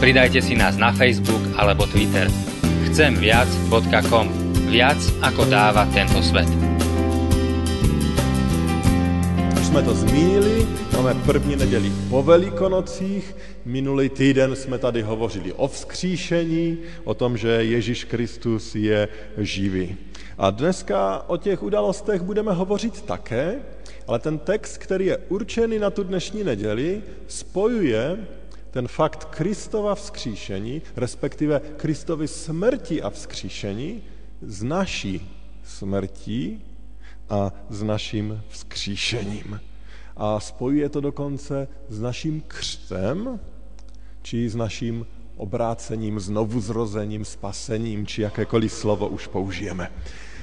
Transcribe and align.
Pridajte 0.00 0.40
si 0.40 0.56
nás 0.56 0.80
na 0.80 0.96
Facebook 0.96 1.44
alebo 1.60 1.84
Twitter. 1.84 2.24
Chcemviac.com 2.88 4.32
Viac 4.72 4.96
ako 5.20 5.44
dáva 5.44 5.84
tento 5.92 6.24
svet. 6.24 6.48
jsme 9.70 9.82
to 9.82 9.94
zmínili, 9.94 10.66
máme 10.92 11.14
první 11.14 11.56
neděli 11.56 11.92
po 12.10 12.22
Velikonocích, 12.22 13.36
minulý 13.64 14.08
týden 14.08 14.56
jsme 14.56 14.78
tady 14.78 15.02
hovořili 15.02 15.52
o 15.52 15.68
vzkříšení, 15.68 16.78
o 17.04 17.14
tom, 17.14 17.36
že 17.36 17.48
Ježíš 17.48 18.04
Kristus 18.04 18.74
je 18.74 19.08
živý. 19.38 19.96
A 20.38 20.50
dneska 20.50 21.28
o 21.28 21.36
těch 21.36 21.62
událostech 21.62 22.22
budeme 22.22 22.52
hovořit 22.52 23.02
také, 23.02 23.62
ale 24.06 24.18
ten 24.18 24.38
text, 24.38 24.78
který 24.78 25.06
je 25.06 25.18
určený 25.28 25.78
na 25.78 25.90
tu 25.90 26.02
dnešní 26.02 26.44
neděli, 26.44 27.02
spojuje 27.26 28.16
ten 28.70 28.88
fakt 28.88 29.24
Kristova 29.24 29.94
vzkříšení, 29.94 30.82
respektive 30.96 31.60
Kristovy 31.76 32.28
smrti 32.28 33.02
a 33.02 33.10
vzkříšení, 33.10 34.02
s 34.42 34.62
naší 34.62 35.30
smrtí 35.64 36.64
a 37.30 37.52
s 37.70 37.82
naším 37.82 38.42
vzkříšením. 38.48 39.60
A 40.16 40.40
spojuje 40.40 40.88
to 40.88 41.00
dokonce 41.00 41.68
s 41.88 42.00
naším 42.00 42.42
křtem, 42.46 43.40
či 44.22 44.48
s 44.48 44.54
naším 44.56 45.06
obrácením, 45.36 46.20
znovuzrozením, 46.20 47.24
spasením, 47.24 48.06
či 48.06 48.22
jakékoliv 48.22 48.72
slovo 48.72 49.08
už 49.08 49.26
použijeme. 49.26 49.92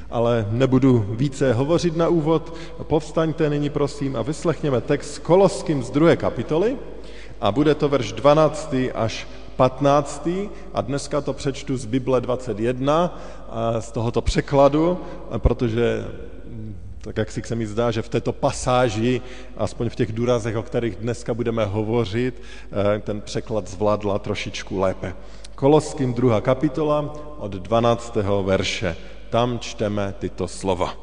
Ale 0.10 0.48
nebudu 0.52 1.06
více 1.10 1.54
hovořit 1.54 1.96
na 1.98 2.08
úvod. 2.08 2.58
Povstaňte 2.84 3.50
nyní 3.50 3.70
prosím 3.70 4.16
a 4.16 4.22
vyslechněme 4.22 4.82
text 4.82 5.14
s 5.14 5.20
Koloským 5.20 5.84
z 5.84 5.90
druhé 5.90 6.18
kapitoly 6.18 6.78
a 7.42 7.52
bude 7.52 7.76
to 7.76 7.90
verš 7.90 8.12
12. 8.12 8.76
až 8.96 9.28
15. 9.56 10.30
a 10.74 10.82
dneska 10.82 11.22
to 11.22 11.34
přečtu 11.34 11.78
z 11.78 11.86
Bible 11.86 12.22
21 12.22 13.20
z 13.80 13.92
tohoto 13.92 14.22
překladu, 14.22 14.98
protože 15.38 16.06
tak 17.02 17.18
jak 17.18 17.32
si 17.32 17.42
se 17.42 17.56
mi 17.56 17.68
zdá, 17.68 17.92
že 17.92 18.02
v 18.02 18.10
této 18.10 18.34
pasáži, 18.34 19.22
aspoň 19.58 19.90
v 19.90 19.96
těch 19.96 20.12
důrazech, 20.12 20.56
o 20.58 20.64
kterých 20.64 20.96
dneska 20.96 21.34
budeme 21.34 21.66
hovořit, 21.66 22.42
eh, 22.96 23.00
ten 23.00 23.22
překlad 23.22 23.68
zvládla 23.68 24.20
trošičku 24.20 24.80
lépe. 24.80 25.14
Koloským 25.56 26.14
druhá 26.14 26.42
kapitola 26.42 27.14
od 27.38 27.52
12. 27.52 28.44
verše. 28.44 28.96
Tam 29.30 29.60
čteme 29.60 30.14
tyto 30.20 30.48
slova. 30.48 30.94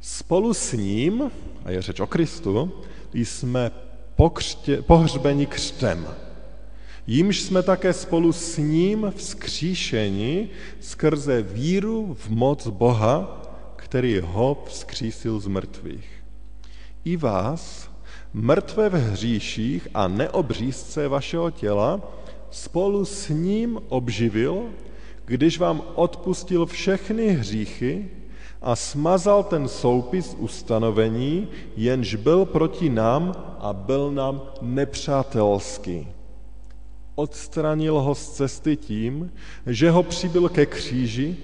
Spolu 0.00 0.54
s 0.54 0.72
ním, 0.72 1.30
a 1.64 1.70
je 1.70 1.82
řeč 1.82 2.00
o 2.00 2.06
Kristu, 2.06 2.72
jsme 3.14 3.70
pokřtě, 4.18 4.82
pohřbeni 4.82 5.46
křtem. 5.46 6.06
Jímž 7.06 7.42
jsme 7.42 7.62
také 7.62 7.92
spolu 7.92 8.32
s 8.32 8.58
ním 8.58 9.12
vzkříšeni 9.16 10.48
skrze 10.80 11.42
víru 11.42 12.16
v 12.18 12.28
moc 12.28 12.66
Boha, 12.66 13.42
který 13.76 14.20
ho 14.20 14.62
vzkřísil 14.66 15.40
z 15.40 15.46
mrtvých. 15.46 16.24
I 17.04 17.16
vás, 17.16 17.90
mrtvé 18.32 18.88
v 18.88 18.92
hříších 18.92 19.88
a 19.94 20.08
neobřízce 20.08 21.08
vašeho 21.08 21.50
těla, 21.50 22.00
spolu 22.50 23.04
s 23.04 23.28
ním 23.28 23.78
obživil, 23.88 24.64
když 25.24 25.58
vám 25.58 25.82
odpustil 25.94 26.66
všechny 26.66 27.28
hříchy 27.28 28.10
a 28.62 28.76
smazal 28.76 29.42
ten 29.42 29.68
soupis 29.68 30.36
ustanovení, 30.38 31.48
jenž 31.76 32.14
byl 32.14 32.44
proti 32.44 32.90
nám 32.90 33.34
a 33.58 33.72
byl 33.72 34.10
nám 34.10 34.42
nepřátelský. 34.62 36.08
Odstranil 37.14 38.00
ho 38.00 38.14
z 38.14 38.28
cesty 38.28 38.76
tím, 38.76 39.32
že 39.66 39.90
ho 39.90 40.02
přibyl 40.02 40.48
ke 40.48 40.66
kříži 40.66 41.36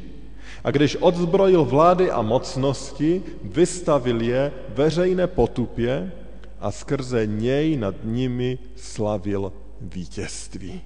a 0.64 0.70
když 0.70 0.96
odzbrojil 1.00 1.64
vlády 1.64 2.10
a 2.10 2.22
mocnosti, 2.22 3.22
vystavil 3.42 4.20
je 4.20 4.52
veřejné 4.68 5.26
potupě 5.26 6.12
a 6.60 6.70
skrze 6.70 7.26
něj 7.26 7.76
nad 7.76 7.94
nimi 8.04 8.58
slavil 8.76 9.52
vítězství. 9.80 10.80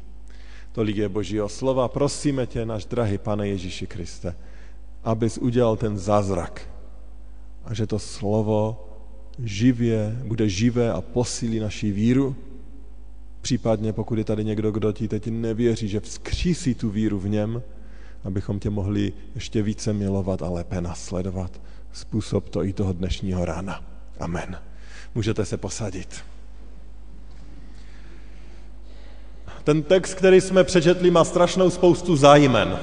Tolik 0.72 0.96
je 0.96 1.08
Božího 1.08 1.48
slova. 1.48 1.88
Prosíme 1.88 2.46
tě, 2.46 2.66
náš 2.66 2.84
drahý 2.84 3.18
Pane 3.18 3.48
Ježíši 3.48 3.86
Kriste, 3.86 4.34
abys 5.04 5.38
udělal 5.38 5.76
ten 5.76 5.98
zázrak 5.98 6.68
a 7.64 7.74
že 7.74 7.86
to 7.86 7.98
slovo 7.98 8.84
živě, 9.38 10.18
bude 10.24 10.48
živé 10.48 10.92
a 10.92 11.00
posílí 11.00 11.58
naši 11.58 11.92
víru. 11.92 12.36
Případně 13.40 13.92
pokud 13.92 14.18
je 14.18 14.24
tady 14.24 14.44
někdo, 14.44 14.70
kdo 14.70 14.92
ti 14.92 15.08
teď 15.08 15.26
nevěří, 15.26 15.88
že 15.88 16.00
vzkřísí 16.00 16.74
tu 16.74 16.90
víru 16.90 17.18
v 17.18 17.28
něm, 17.28 17.62
abychom 18.24 18.58
tě 18.58 18.70
mohli 18.70 19.12
ještě 19.34 19.62
více 19.62 19.92
milovat 19.92 20.42
a 20.42 20.48
lépe 20.48 20.80
nasledovat. 20.80 21.60
Způsob 21.92 22.48
to 22.48 22.64
i 22.64 22.72
toho 22.72 22.92
dnešního 22.92 23.44
rána. 23.44 23.84
Amen. 24.20 24.58
Můžete 25.14 25.44
se 25.44 25.56
posadit. 25.56 26.24
Ten 29.64 29.82
text, 29.82 30.14
který 30.14 30.40
jsme 30.40 30.64
přečetli, 30.64 31.10
má 31.10 31.24
strašnou 31.24 31.70
spoustu 31.70 32.16
zájmen 32.16 32.78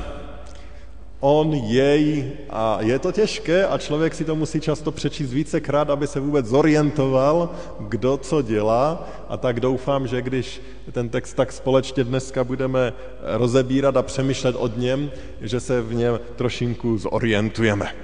on, 1.19 1.53
jej 1.53 2.31
a 2.49 2.77
je 2.81 2.99
to 2.99 3.11
těžké 3.11 3.67
a 3.67 3.77
člověk 3.77 4.15
si 4.15 4.25
to 4.25 4.35
musí 4.35 4.61
často 4.61 4.91
přečíst 4.91 5.33
vícekrát, 5.33 5.89
aby 5.89 6.07
se 6.07 6.19
vůbec 6.19 6.45
zorientoval, 6.45 7.49
kdo 7.79 8.17
co 8.17 8.41
dělá 8.41 9.09
a 9.29 9.37
tak 9.37 9.59
doufám, 9.59 10.07
že 10.07 10.21
když 10.21 10.61
ten 10.91 11.09
text 11.09 11.33
tak 11.33 11.51
společně 11.51 12.03
dneska 12.03 12.43
budeme 12.43 12.93
rozebírat 13.21 13.97
a 13.97 14.01
přemýšlet 14.01 14.55
od 14.55 14.77
něm, 14.77 15.11
že 15.41 15.59
se 15.59 15.81
v 15.81 15.93
něm 15.93 16.19
trošinku 16.35 16.97
zorientujeme. 16.97 17.95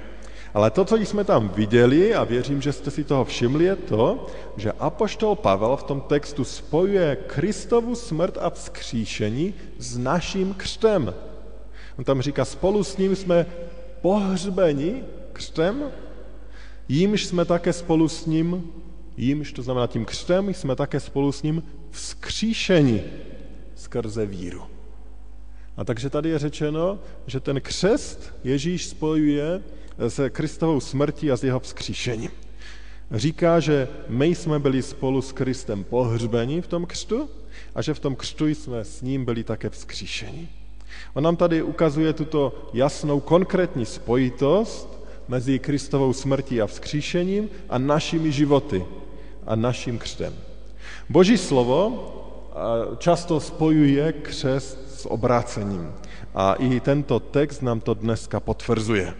Ale 0.54 0.70
to, 0.70 0.84
co 0.84 0.96
jsme 0.96 1.24
tam 1.24 1.48
viděli, 1.48 2.14
a 2.14 2.24
věřím, 2.24 2.62
že 2.62 2.72
jste 2.72 2.90
si 2.90 3.04
toho 3.04 3.24
všimli, 3.24 3.64
je 3.64 3.76
to, 3.76 4.26
že 4.56 4.72
apoštol 4.72 5.36
Pavel 5.36 5.76
v 5.76 5.82
tom 5.82 6.00
textu 6.00 6.44
spojuje 6.44 7.16
Kristovu 7.26 7.94
smrt 7.94 8.38
a 8.40 8.50
vzkříšení 8.50 9.54
s 9.78 9.98
naším 9.98 10.54
křtem. 10.54 11.14
On 11.98 12.04
tam 12.04 12.22
říká, 12.22 12.44
spolu 12.44 12.84
s 12.84 12.96
ním 12.96 13.16
jsme 13.16 13.46
pohřbeni 14.00 15.04
křtem, 15.32 15.82
jímž 16.88 17.26
jsme 17.26 17.44
také 17.44 17.72
spolu 17.72 18.08
s 18.08 18.26
ním, 18.26 18.72
jímž 19.16 19.52
to 19.52 19.62
znamená 19.62 19.86
tím 19.86 20.04
křtem, 20.04 20.48
jsme 20.48 20.76
také 20.76 21.00
spolu 21.00 21.32
s 21.32 21.42
ním 21.42 21.62
vzkříšeni 21.90 23.02
skrze 23.74 24.26
víru. 24.26 24.62
A 25.76 25.84
takže 25.84 26.10
tady 26.10 26.28
je 26.28 26.38
řečeno, 26.38 26.98
že 27.26 27.40
ten 27.40 27.60
křest 27.60 28.34
Ježíš 28.44 28.86
spojuje 28.86 29.62
se 30.08 30.30
Kristovou 30.30 30.80
smrtí 30.80 31.30
a 31.30 31.36
s 31.36 31.44
jeho 31.44 31.60
vzkříšením. 31.60 32.30
Říká, 33.10 33.60
že 33.60 33.88
my 34.08 34.26
jsme 34.26 34.58
byli 34.58 34.82
spolu 34.82 35.22
s 35.22 35.32
Kristem 35.32 35.84
pohřbeni 35.84 36.62
v 36.62 36.66
tom 36.66 36.86
křtu 36.86 37.30
a 37.74 37.82
že 37.82 37.94
v 37.94 38.00
tom 38.00 38.16
křtu 38.16 38.46
jsme 38.46 38.84
s 38.84 39.02
ním 39.02 39.24
byli 39.24 39.44
také 39.44 39.70
vzkříšeni. 39.70 40.48
On 41.14 41.24
nám 41.24 41.36
tady 41.36 41.62
ukazuje 41.62 42.12
tuto 42.12 42.52
jasnou 42.72 43.20
konkrétní 43.20 43.86
spojitost 43.86 45.02
mezi 45.28 45.58
Kristovou 45.58 46.12
smrtí 46.12 46.62
a 46.62 46.66
vzkříšením 46.66 47.48
a 47.68 47.78
našimi 47.78 48.32
životy 48.32 48.84
a 49.46 49.56
naším 49.56 49.98
křtem. 49.98 50.34
Boží 51.08 51.38
slovo 51.38 52.08
často 52.98 53.40
spojuje 53.40 54.12
křest 54.12 54.78
s 55.00 55.10
obrácením. 55.10 55.92
A 56.34 56.54
i 56.54 56.80
tento 56.80 57.20
text 57.20 57.62
nám 57.62 57.80
to 57.80 57.94
dneska 57.94 58.40
potvrzuje. 58.40 59.14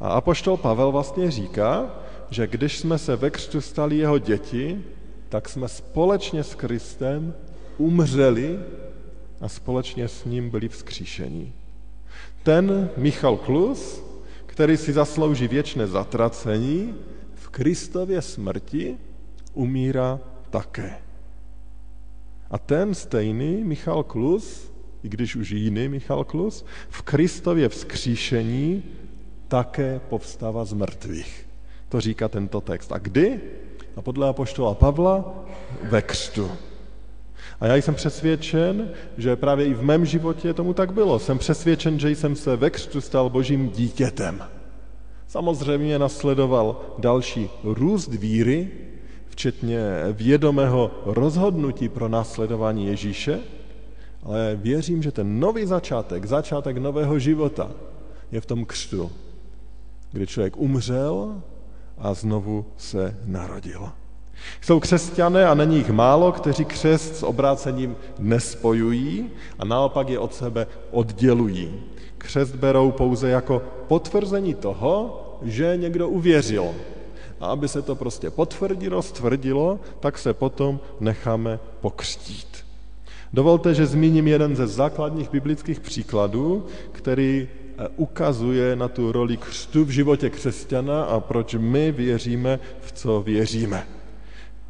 A 0.00 0.08
apoštol 0.08 0.56
Pavel 0.56 0.92
vlastně 0.92 1.30
říká, 1.30 1.86
že 2.30 2.46
když 2.46 2.78
jsme 2.78 2.98
se 2.98 3.16
ve 3.16 3.30
křtu 3.30 3.60
stali 3.60 3.96
jeho 3.96 4.18
děti, 4.18 4.84
tak 5.28 5.48
jsme 5.48 5.68
společně 5.68 6.44
s 6.44 6.54
Kristem 6.54 7.34
umřeli 7.78 8.58
a 9.40 9.48
společně 9.48 10.08
s 10.08 10.24
ním 10.24 10.50
byli 10.50 10.68
vzkříšení. 10.68 11.52
Ten 12.42 12.90
Michal 12.96 13.36
Klus, 13.36 14.02
který 14.46 14.76
si 14.76 14.92
zaslouží 14.92 15.48
věčné 15.48 15.86
zatracení, 15.86 16.94
v 17.34 17.48
Kristově 17.48 18.22
smrti 18.22 18.96
umírá 19.54 20.20
také. 20.50 20.98
A 22.50 22.58
ten 22.58 22.94
stejný 22.94 23.64
Michal 23.64 24.02
Klus, 24.02 24.72
i 25.02 25.08
když 25.08 25.36
už 25.36 25.50
jiný 25.50 25.88
Michal 25.88 26.24
Klus, 26.24 26.64
v 26.88 27.02
Kristově 27.02 27.68
vzkříšení 27.68 28.82
také 29.48 30.00
povstává 30.08 30.64
z 30.64 30.72
mrtvých. 30.72 31.46
To 31.88 32.00
říká 32.00 32.28
tento 32.28 32.60
text. 32.60 32.92
A 32.92 32.98
kdy? 32.98 33.40
A 33.96 34.02
podle 34.02 34.28
apoštola 34.28 34.74
Pavla 34.74 35.44
ve 35.82 36.02
křtu. 36.02 36.50
A 37.60 37.66
já 37.66 37.76
jsem 37.76 37.94
přesvědčen, 37.94 38.90
že 39.18 39.36
právě 39.36 39.66
i 39.66 39.74
v 39.74 39.82
mém 39.82 40.06
životě 40.06 40.54
tomu 40.54 40.74
tak 40.74 40.92
bylo. 40.92 41.18
Jsem 41.18 41.38
přesvědčen, 41.38 41.98
že 41.98 42.10
jsem 42.10 42.36
se 42.36 42.56
ve 42.56 42.70
křtu 42.70 43.00
stal 43.00 43.30
božím 43.30 43.70
dítětem. 43.70 44.42
Samozřejmě 45.26 45.98
nasledoval 45.98 46.80
další 46.98 47.50
růst 47.64 48.08
víry, 48.14 48.70
včetně 49.26 49.80
vědomého 50.12 50.90
rozhodnutí 51.04 51.88
pro 51.88 52.08
následování 52.08 52.86
Ježíše, 52.86 53.40
ale 54.22 54.58
věřím, 54.62 55.02
že 55.02 55.12
ten 55.12 55.40
nový 55.40 55.66
začátek, 55.66 56.26
začátek 56.26 56.76
nového 56.76 57.18
života 57.18 57.70
je 58.32 58.40
v 58.40 58.46
tom 58.46 58.64
křtu, 58.64 59.10
kdy 60.12 60.26
člověk 60.26 60.56
umřel 60.56 61.42
a 61.98 62.14
znovu 62.14 62.66
se 62.76 63.16
narodil. 63.24 63.88
Jsou 64.60 64.80
křesťané 64.80 65.46
a 65.46 65.54
není 65.54 65.76
jich 65.76 65.90
málo, 65.90 66.32
kteří 66.32 66.64
křest 66.64 67.16
s 67.16 67.22
obrácením 67.22 67.96
nespojují 68.18 69.30
a 69.58 69.64
naopak 69.64 70.08
je 70.08 70.18
od 70.18 70.34
sebe 70.34 70.66
oddělují. 70.90 71.80
Křest 72.18 72.54
berou 72.54 72.90
pouze 72.90 73.28
jako 73.28 73.62
potvrzení 73.88 74.54
toho, 74.54 75.24
že 75.42 75.76
někdo 75.76 76.08
uvěřil. 76.08 76.74
A 77.40 77.46
aby 77.46 77.68
se 77.68 77.82
to 77.82 77.94
prostě 77.94 78.30
potvrdilo, 78.30 79.02
stvrdilo, 79.02 79.80
tak 80.00 80.18
se 80.18 80.34
potom 80.34 80.80
necháme 81.00 81.58
pokřtít. 81.80 82.64
Dovolte, 83.32 83.74
že 83.74 83.86
zmíním 83.86 84.28
jeden 84.28 84.56
ze 84.56 84.66
základních 84.66 85.30
biblických 85.30 85.80
příkladů, 85.80 86.66
který 86.92 87.48
eh, 87.48 87.88
ukazuje 87.96 88.76
na 88.76 88.88
tu 88.88 89.12
roli 89.12 89.36
křtu 89.36 89.84
v 89.84 89.90
životě 89.90 90.30
křesťana 90.30 91.04
a 91.04 91.20
proč 91.20 91.54
my 91.58 91.92
věříme, 91.92 92.60
v 92.80 92.92
co 92.92 93.22
věříme. 93.22 93.97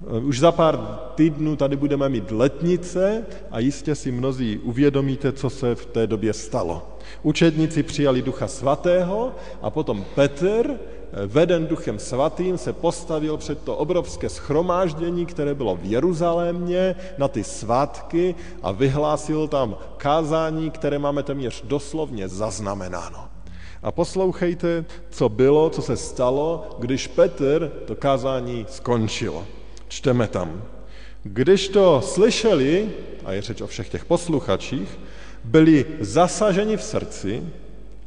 Eh, 0.06 0.20
už 0.20 0.38
za 0.38 0.52
pár 0.52 0.98
týdnů 1.14 1.56
tady 1.56 1.76
budeme 1.76 2.08
mít 2.08 2.30
letnice 2.30 3.26
a 3.50 3.58
jistě 3.58 3.94
si 3.94 4.12
mnozí 4.12 4.58
uvědomíte, 4.58 5.32
co 5.32 5.50
se 5.50 5.74
v 5.74 5.86
té 5.86 6.06
době 6.06 6.32
stalo. 6.32 6.88
Učedníci 7.22 7.82
přijali 7.82 8.22
ducha 8.22 8.48
svatého 8.48 9.32
a 9.62 9.70
potom 9.70 10.04
Petr, 10.14 10.70
eh, 10.70 11.26
veden 11.26 11.66
duchem 11.66 11.98
svatým, 11.98 12.58
se 12.58 12.72
postavil 12.72 13.36
před 13.36 13.62
to 13.62 13.76
obrovské 13.76 14.28
schromáždění, 14.28 15.26
které 15.26 15.54
bylo 15.54 15.76
v 15.76 15.84
Jeruzalémě 15.84 16.94
na 17.18 17.28
ty 17.28 17.44
svátky 17.44 18.34
a 18.62 18.72
vyhlásil 18.72 19.48
tam 19.48 19.76
kázání, 19.96 20.70
které 20.70 20.98
máme 20.98 21.22
téměř 21.22 21.62
doslovně 21.62 22.28
zaznamenáno. 22.28 23.28
A 23.82 23.92
poslouchejte, 23.92 24.84
co 25.10 25.28
bylo, 25.28 25.70
co 25.70 25.82
se 25.82 25.96
stalo, 25.96 26.70
když 26.78 27.06
Petr 27.06 27.72
to 27.86 27.94
kázání 27.94 28.66
skončil. 28.68 29.57
Čteme 29.88 30.28
tam. 30.28 30.62
Když 31.22 31.68
to 31.68 32.00
slyšeli, 32.00 32.88
a 33.24 33.32
je 33.32 33.42
řeč 33.42 33.60
o 33.60 33.66
všech 33.66 33.88
těch 33.88 34.04
posluchačích, 34.04 34.98
byli 35.44 35.86
zasaženi 36.00 36.76
v 36.76 36.82
srdci 36.82 37.42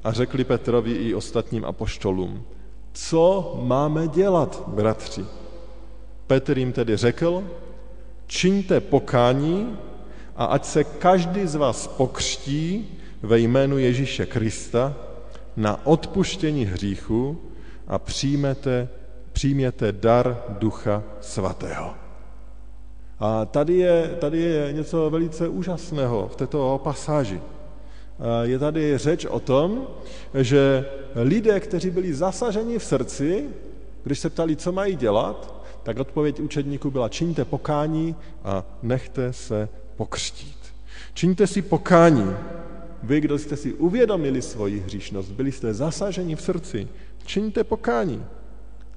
a 0.04 0.12
řekli 0.12 0.44
Petrovi 0.44 0.92
i 0.92 1.14
ostatním 1.14 1.66
apoštolům, 1.66 2.44
co 2.94 3.54
máme 3.64 4.08
dělat, 4.08 4.64
bratři? 4.68 5.26
Petr 6.28 6.58
jim 6.58 6.72
tedy 6.74 6.98
řekl, 6.98 7.44
čiňte 8.28 8.80
pokání 8.80 9.78
a 10.36 10.46
ať 10.46 10.66
se 10.66 10.84
každý 10.84 11.48
z 11.48 11.56
vás 11.56 11.88
pokřtí 11.88 12.88
ve 13.22 13.40
jménu 13.40 13.78
Ježíše 13.78 14.26
Krista 14.26 14.96
na 15.58 15.86
odpuštění 15.86 16.66
hříchu 16.66 17.42
a 17.88 18.00
přijmete 18.00 18.90
přijměte 19.42 19.92
dar 19.92 20.44
Ducha 20.50 21.04
Svatého. 21.22 21.94
A 23.20 23.46
tady 23.46 23.74
je, 23.74 24.18
tady 24.20 24.40
je 24.40 24.74
něco 24.74 25.10
velice 25.10 25.48
úžasného 25.48 26.28
v 26.28 26.36
této 26.36 26.82
pasáži. 26.84 27.42
Je 28.44 28.60
tady 28.60 28.98
řeč 28.98 29.26
o 29.26 29.40
tom, 29.40 29.88
že 30.34 30.86
lidé, 31.16 31.60
kteří 31.60 31.90
byli 31.90 32.14
zasaženi 32.14 32.80
v 32.80 32.84
srdci, 32.84 33.50
když 34.04 34.20
se 34.20 34.30
ptali, 34.30 34.56
co 34.56 34.72
mají 34.72 34.96
dělat, 34.96 35.66
tak 35.84 36.00
odpověď 36.00 36.40
učedníků 36.40 36.92
byla 36.92 37.10
čiňte 37.10 37.46
pokání 37.46 38.16
a 38.44 38.64
nechte 38.84 39.34
se 39.34 39.70
pokřtít. 39.96 40.58
Čiňte 41.14 41.48
si 41.48 41.62
pokání. 41.62 42.36
Vy, 43.04 43.22
kdo 43.22 43.38
jste 43.38 43.58
si 43.58 43.74
uvědomili 43.74 44.42
svoji 44.42 44.80
hříšnost, 44.80 45.32
byli 45.32 45.52
jste 45.52 45.74
zasaženi 45.74 46.36
v 46.36 46.42
srdci, 46.42 46.88
čiňte 47.26 47.64
pokání. 47.64 48.26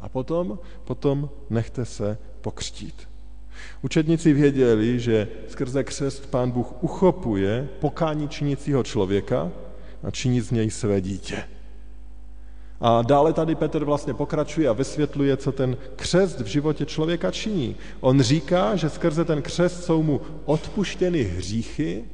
A 0.05 0.09
potom, 0.09 0.59
potom 0.85 1.31
nechte 1.51 1.85
se 1.85 2.19
pokřtít. 2.41 3.09
Učedníci 3.83 4.33
věděli, 4.33 5.01
že 5.01 5.29
skrze 5.49 5.85
křest 5.85 6.31
pán 6.31 6.51
Bůh 6.51 6.83
uchopuje 6.83 7.69
pokání 7.81 8.29
činícího 8.29 8.83
člověka 8.83 9.51
a 10.03 10.11
činí 10.11 10.41
z 10.41 10.51
něj 10.51 10.71
své 10.71 11.01
dítě. 11.01 11.45
A 12.81 13.03
dále 13.03 13.33
tady 13.33 13.55
Petr 13.55 13.85
vlastně 13.85 14.15
pokračuje 14.15 14.69
a 14.69 14.73
vysvětluje, 14.73 15.37
co 15.37 15.53
ten 15.53 15.77
křest 15.97 16.41
v 16.41 16.47
životě 16.47 16.87
člověka 16.87 17.31
činí. 17.31 17.77
On 18.01 18.23
říká, 18.23 18.77
že 18.77 18.91
skrze 18.91 19.25
ten 19.25 19.43
křest 19.43 19.85
jsou 19.85 20.03
mu 20.03 20.21
odpuštěny 20.45 21.23
hříchy 21.23 22.05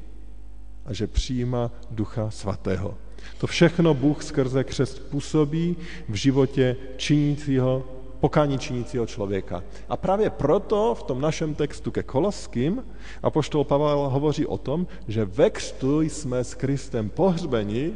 a 0.87 0.93
že 0.93 1.07
přijíma 1.07 1.71
Ducha 1.91 2.31
Svatého. 2.31 2.95
To 3.39 3.47
všechno 3.47 3.95
Bůh 3.95 4.23
skrze 4.23 4.65
křest 4.65 5.11
působí 5.11 5.77
v 6.09 6.15
životě 6.15 6.77
činícího, 6.97 7.85
pokání 8.21 8.59
činícího 8.59 9.07
člověka. 9.07 9.63
A 9.89 9.97
právě 9.97 10.31
proto 10.31 10.95
v 10.95 11.03
tom 11.03 11.21
našem 11.21 11.55
textu 11.55 11.91
ke 11.91 12.03
Koloským 12.03 12.85
apoštol 13.23 13.65
Pavel 13.65 14.09
hovoří 14.09 14.47
o 14.47 14.59
tom, 14.59 14.87
že 15.09 15.25
ve 15.25 15.51
křtu 15.51 16.01
jsme 16.01 16.45
s 16.45 16.55
Kristem 16.55 17.09
pohřbeni 17.09 17.93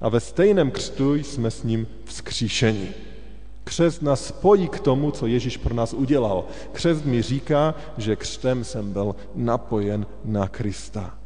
a 0.00 0.08
ve 0.08 0.20
stejném 0.20 0.70
křtu 0.70 1.14
jsme 1.14 1.50
s 1.50 1.62
ním 1.62 1.86
vzkříšeni. 2.04 2.88
Křest 3.64 4.02
nás 4.02 4.26
spojí 4.26 4.68
k 4.68 4.80
tomu, 4.80 5.10
co 5.10 5.26
Ježíš 5.26 5.56
pro 5.56 5.74
nás 5.74 5.92
udělal. 5.92 6.44
Křest 6.72 7.04
mi 7.04 7.22
říká, 7.22 7.74
že 7.98 8.16
křtem 8.16 8.64
jsem 8.64 8.92
byl 8.92 9.14
napojen 9.34 10.06
na 10.24 10.48
Krista. 10.48 11.21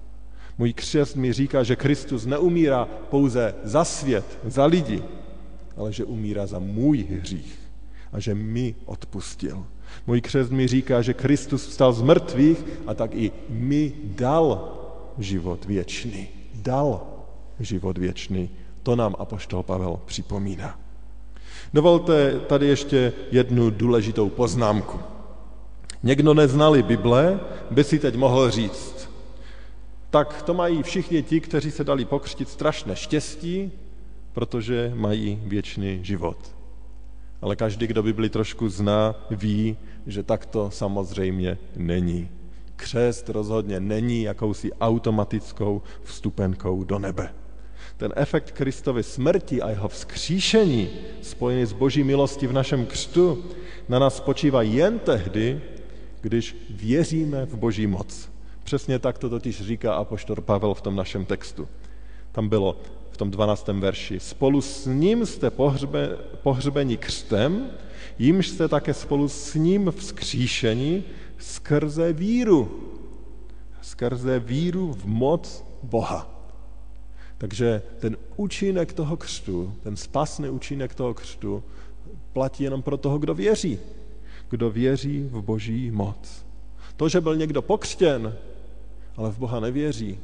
Můj 0.59 0.73
křest 0.73 1.17
mi 1.17 1.33
říká, 1.33 1.63
že 1.63 1.77
Kristus 1.77 2.27
neumírá 2.27 2.89
pouze 3.11 3.55
za 3.65 3.85
svět, 3.85 4.39
za 4.45 4.65
lidi, 4.65 5.03
ale 5.77 5.93
že 5.93 6.05
umírá 6.05 6.47
za 6.47 6.59
můj 6.59 7.07
hřích 7.11 7.59
a 8.13 8.21
že 8.21 8.35
mi 8.35 8.75
odpustil. 8.85 9.67
Můj 10.07 10.21
křest 10.21 10.51
mi 10.51 10.67
říká, 10.67 11.03
že 11.03 11.15
Kristus 11.15 11.67
vstal 11.67 11.93
z 11.93 12.03
mrtvých 12.03 12.65
a 12.87 12.95
tak 12.95 13.15
i 13.15 13.33
mi 13.49 13.93
dal 14.05 14.73
život 15.19 15.65
věčný. 15.65 16.29
Dal 16.55 17.07
život 17.61 17.99
věčný. 17.99 18.51
To 18.83 18.97
nám 18.97 19.15
apoštol 19.19 19.63
Pavel 19.63 20.01
připomíná. 20.05 20.79
Dovolte 21.75 22.41
tady 22.47 22.67
ještě 22.67 23.13
jednu 23.31 23.71
důležitou 23.71 24.29
poznámku. 24.29 24.99
Někdo 26.03 26.35
neznali 26.35 26.83
Bible, 26.83 27.41
by 27.71 27.85
si 27.85 27.99
teď 27.99 28.17
mohl 28.17 28.51
říct, 28.51 28.96
tak 30.11 30.43
to 30.43 30.55
mají 30.55 30.83
všichni 30.83 31.23
ti, 31.23 31.41
kteří 31.41 31.71
se 31.71 31.85
dali 31.85 32.05
pokřtit 32.05 32.49
strašné 32.49 32.97
štěstí, 32.97 33.73
protože 34.33 34.93
mají 34.95 35.41
věčný 35.45 35.99
život. 36.03 36.57
Ale 37.41 37.57
každý, 37.57 37.87
kdo 37.87 38.03
Bibli 38.03 38.29
trošku 38.29 38.69
zná, 38.69 39.15
ví, 39.31 39.77
že 40.07 40.23
tak 40.23 40.47
to 40.47 40.71
samozřejmě 40.71 41.59
není. 41.77 42.29
Křest 42.77 43.29
rozhodně 43.29 43.81
není 43.81 44.23
jakousi 44.23 44.73
automatickou 44.73 45.83
vstupenkou 46.03 46.85
do 46.85 46.99
nebe. 46.99 47.35
Ten 47.97 48.13
efekt 48.17 48.51
Kristovy 48.51 49.03
smrti 49.03 49.63
a 49.63 49.71
jeho 49.71 49.89
vzkříšení, 49.89 50.89
spojený 51.23 51.67
s 51.67 51.73
boží 51.73 52.05
milostí 52.05 52.47
v 52.47 52.53
našem 52.53 52.87
křtu, 52.87 53.45
na 53.89 53.99
nás 53.99 54.17
spočívá 54.17 54.63
jen 54.63 54.99
tehdy, 54.99 55.61
když 56.21 56.57
věříme 56.71 57.47
v 57.47 57.55
boží 57.55 57.87
moc. 57.87 58.36
Přesně 58.67 58.99
tak 58.99 59.19
to 59.19 59.31
totiž 59.31 59.63
říká 59.63 59.95
apoštor 59.95 60.41
Pavel 60.41 60.75
v 60.75 60.81
tom 60.81 60.97
našem 60.97 61.25
textu. 61.25 61.69
Tam 62.33 62.49
bylo 62.49 62.77
v 63.11 63.17
tom 63.17 63.31
12. 63.31 63.69
verši. 63.69 64.21
Spolu 64.21 64.61
s 64.61 64.87
ním 64.87 65.27
jste 65.27 65.51
pohřbe, 65.51 66.19
pohřbeni 66.43 66.97
křtem, 66.97 67.71
jimž 68.19 68.49
jste 68.49 68.69
také 68.69 68.95
spolu 68.95 69.29
s 69.29 69.55
ním 69.55 69.93
vzkříšeni 69.97 71.05
skrze 71.39 72.13
víru. 72.13 72.91
Skrze 73.83 74.39
víru 74.39 74.93
v 74.93 75.05
moc 75.05 75.65
Boha. 75.83 76.31
Takže 77.39 77.83
ten 77.99 78.17
účinek 78.37 78.93
toho 78.93 79.17
křtu, 79.17 79.75
ten 79.83 79.97
spasný 79.97 80.49
účinek 80.49 80.95
toho 80.95 81.15
křtu 81.15 81.65
platí 82.33 82.65
jenom 82.65 82.83
pro 82.83 82.97
toho, 82.97 83.19
kdo 83.19 83.35
věří. 83.35 83.79
Kdo 84.51 84.71
věří 84.71 85.29
v 85.31 85.43
boží 85.43 85.91
moc. 85.91 86.47
To, 86.97 87.09
že 87.09 87.21
byl 87.21 87.37
někdo 87.37 87.63
pokřtěn, 87.63 88.35
ale 89.17 89.31
v 89.31 89.39
Boha 89.39 89.61
nevěří, 89.61 90.19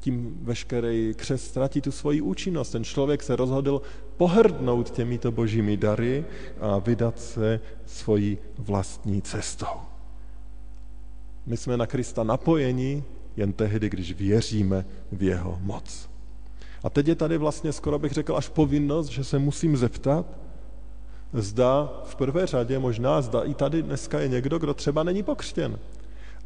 tím 0.00 0.38
veškerý 0.42 1.14
křes 1.16 1.44
ztratí 1.44 1.80
tu 1.80 1.90
svoji 1.90 2.20
účinnost. 2.20 2.70
Ten 2.70 2.84
člověk 2.84 3.22
se 3.22 3.36
rozhodl 3.36 3.82
pohrdnout 4.16 4.90
těmito 4.90 5.32
božími 5.32 5.76
dary 5.76 6.24
a 6.60 6.78
vydat 6.78 7.20
se 7.20 7.60
svojí 7.86 8.38
vlastní 8.58 9.22
cestou. 9.22 9.76
My 11.46 11.56
jsme 11.56 11.76
na 11.76 11.86
Krista 11.86 12.24
napojeni 12.24 13.04
jen 13.36 13.52
tehdy, 13.52 13.90
když 13.90 14.12
věříme 14.12 14.84
v 15.12 15.22
jeho 15.22 15.58
moc. 15.62 16.10
A 16.82 16.90
teď 16.90 17.08
je 17.08 17.14
tady 17.14 17.38
vlastně, 17.38 17.72
skoro 17.72 17.98
bych 17.98 18.12
řekl, 18.12 18.36
až 18.36 18.48
povinnost, 18.48 19.08
že 19.08 19.24
se 19.24 19.38
musím 19.38 19.76
zeptat, 19.76 20.26
zda 21.32 22.02
v 22.04 22.16
prvé 22.16 22.46
řadě, 22.46 22.78
možná 22.78 23.22
zda 23.22 23.42
i 23.42 23.54
tady 23.54 23.82
dneska 23.82 24.20
je 24.20 24.28
někdo, 24.28 24.58
kdo 24.58 24.74
třeba 24.74 25.02
není 25.02 25.22
pokřtěn. 25.22 25.78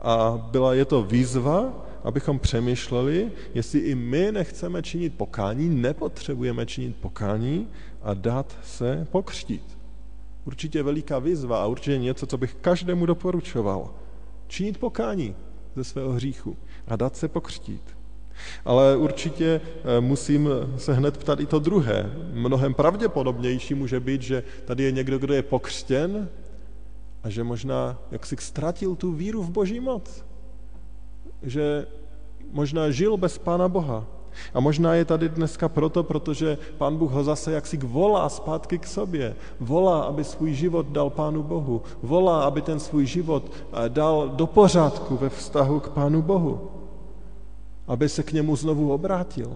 A 0.06 0.48
byla 0.50 0.74
je 0.74 0.84
to 0.84 1.02
výzva, 1.02 1.86
abychom 2.04 2.38
přemýšleli, 2.38 3.32
jestli 3.54 3.78
i 3.78 3.94
my 3.94 4.32
nechceme 4.32 4.82
činit 4.82 5.14
pokání, 5.14 5.68
nepotřebujeme 5.68 6.66
činit 6.66 6.96
pokání 6.96 7.68
a 8.02 8.14
dát 8.14 8.58
se 8.64 9.06
pokřtít. 9.10 9.78
Určitě 10.44 10.82
veliká 10.82 11.18
výzva 11.18 11.62
a 11.62 11.66
určitě 11.66 11.98
něco, 11.98 12.26
co 12.26 12.38
bych 12.38 12.54
každému 12.54 13.06
doporučoval. 13.06 13.94
Činit 14.46 14.78
pokání 14.78 15.34
ze 15.76 15.84
svého 15.84 16.12
hříchu 16.12 16.56
a 16.88 16.96
dát 16.96 17.16
se 17.16 17.28
pokřtít. 17.28 17.82
Ale 18.64 18.96
určitě 18.96 19.60
eh, 19.64 20.00
musím 20.00 20.48
se 20.76 20.94
hned 20.94 21.18
ptat 21.18 21.40
i 21.40 21.46
to 21.46 21.58
druhé. 21.58 22.12
Mnohem 22.32 22.74
pravděpodobnější 22.74 23.74
může 23.74 24.00
být, 24.00 24.22
že 24.22 24.42
tady 24.64 24.82
je 24.82 24.92
někdo, 24.92 25.18
kdo 25.18 25.34
je 25.34 25.42
pokřtěn 25.42 26.28
a 27.26 27.30
že 27.30 27.42
možná 27.42 27.98
jak 28.10 28.26
si 28.26 28.36
ztratil 28.38 28.94
tu 28.94 29.10
víru 29.12 29.42
v 29.42 29.50
boží 29.50 29.80
moc. 29.80 30.06
Že 31.42 31.86
možná 32.54 32.90
žil 32.90 33.16
bez 33.16 33.34
Pána 33.38 33.66
Boha. 33.66 34.06
A 34.54 34.60
možná 34.60 34.94
je 34.94 35.04
tady 35.04 35.28
dneska 35.28 35.68
proto, 35.68 36.02
protože 36.06 36.58
Pán 36.78 36.96
Bůh 36.96 37.10
ho 37.10 37.24
zase 37.24 37.52
jaksi 37.52 37.76
volá 37.76 38.28
zpátky 38.28 38.78
k 38.78 38.86
sobě. 38.86 39.34
Volá, 39.60 40.02
aby 40.02 40.24
svůj 40.24 40.54
život 40.54 40.86
dal 40.86 41.10
Pánu 41.10 41.42
Bohu. 41.42 41.82
Volá, 42.02 42.44
aby 42.44 42.62
ten 42.62 42.78
svůj 42.78 43.06
život 43.06 43.42
eh, 43.50 43.88
dal 43.88 44.28
do 44.28 44.46
pořádku 44.46 45.16
ve 45.16 45.28
vztahu 45.28 45.80
k 45.80 45.88
Pánu 45.88 46.22
Bohu. 46.22 46.70
Aby 47.86 48.08
se 48.08 48.22
k 48.22 48.32
němu 48.32 48.56
znovu 48.56 48.92
obrátil. 48.92 49.50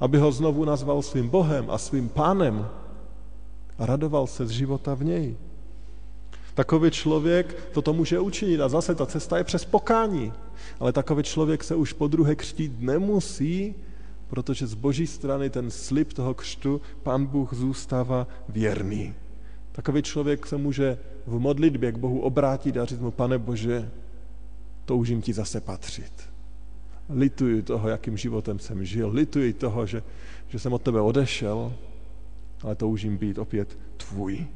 Aby 0.00 0.18
ho 0.18 0.32
znovu 0.32 0.64
nazval 0.64 1.02
svým 1.02 1.28
Bohem 1.28 1.66
a 1.70 1.78
svým 1.78 2.08
Pánem. 2.08 2.68
A 3.78 3.86
radoval 3.86 4.26
se 4.26 4.46
z 4.46 4.50
života 4.50 4.94
v 4.94 5.04
něj. 5.04 5.45
Takový 6.56 6.90
člověk 6.90 7.70
toto 7.72 7.92
může 7.92 8.20
učinit 8.20 8.60
a 8.60 8.68
zase 8.68 8.94
ta 8.94 9.06
cesta 9.06 9.38
je 9.38 9.44
přes 9.44 9.64
pokání. 9.64 10.32
Ale 10.80 10.92
takový 10.92 11.22
člověk 11.22 11.64
se 11.64 11.74
už 11.74 11.92
po 11.92 12.08
druhé 12.08 12.34
křtít 12.34 12.80
nemusí, 12.80 13.74
protože 14.28 14.66
z 14.66 14.74
boží 14.74 15.06
strany 15.06 15.50
ten 15.50 15.70
slib 15.70 16.12
toho 16.12 16.34
křtu 16.34 16.80
pán 17.02 17.26
Bůh 17.26 17.54
zůstává 17.54 18.26
věrný. 18.48 19.14
Takový 19.72 20.02
člověk 20.02 20.46
se 20.46 20.56
může 20.56 20.98
v 21.26 21.38
modlitbě 21.38 21.92
k 21.92 21.98
Bohu 21.98 22.20
obrátit 22.20 22.76
a 22.76 22.84
říct 22.84 23.00
mu, 23.00 23.10
pane 23.10 23.38
Bože, 23.38 23.90
toužím 24.84 25.22
ti 25.22 25.32
zase 25.32 25.60
patřit. 25.60 26.12
Lituji 27.08 27.62
toho, 27.62 27.88
jakým 27.88 28.16
životem 28.16 28.58
jsem 28.58 28.84
žil, 28.84 29.10
lituji 29.12 29.52
toho, 29.52 29.86
že, 29.86 30.02
že 30.48 30.58
jsem 30.58 30.72
od 30.72 30.82
tebe 30.82 31.00
odešel, 31.00 31.72
ale 32.62 32.74
toužím 32.74 33.16
být 33.16 33.38
opět 33.38 33.78
tvůj. 33.96 34.46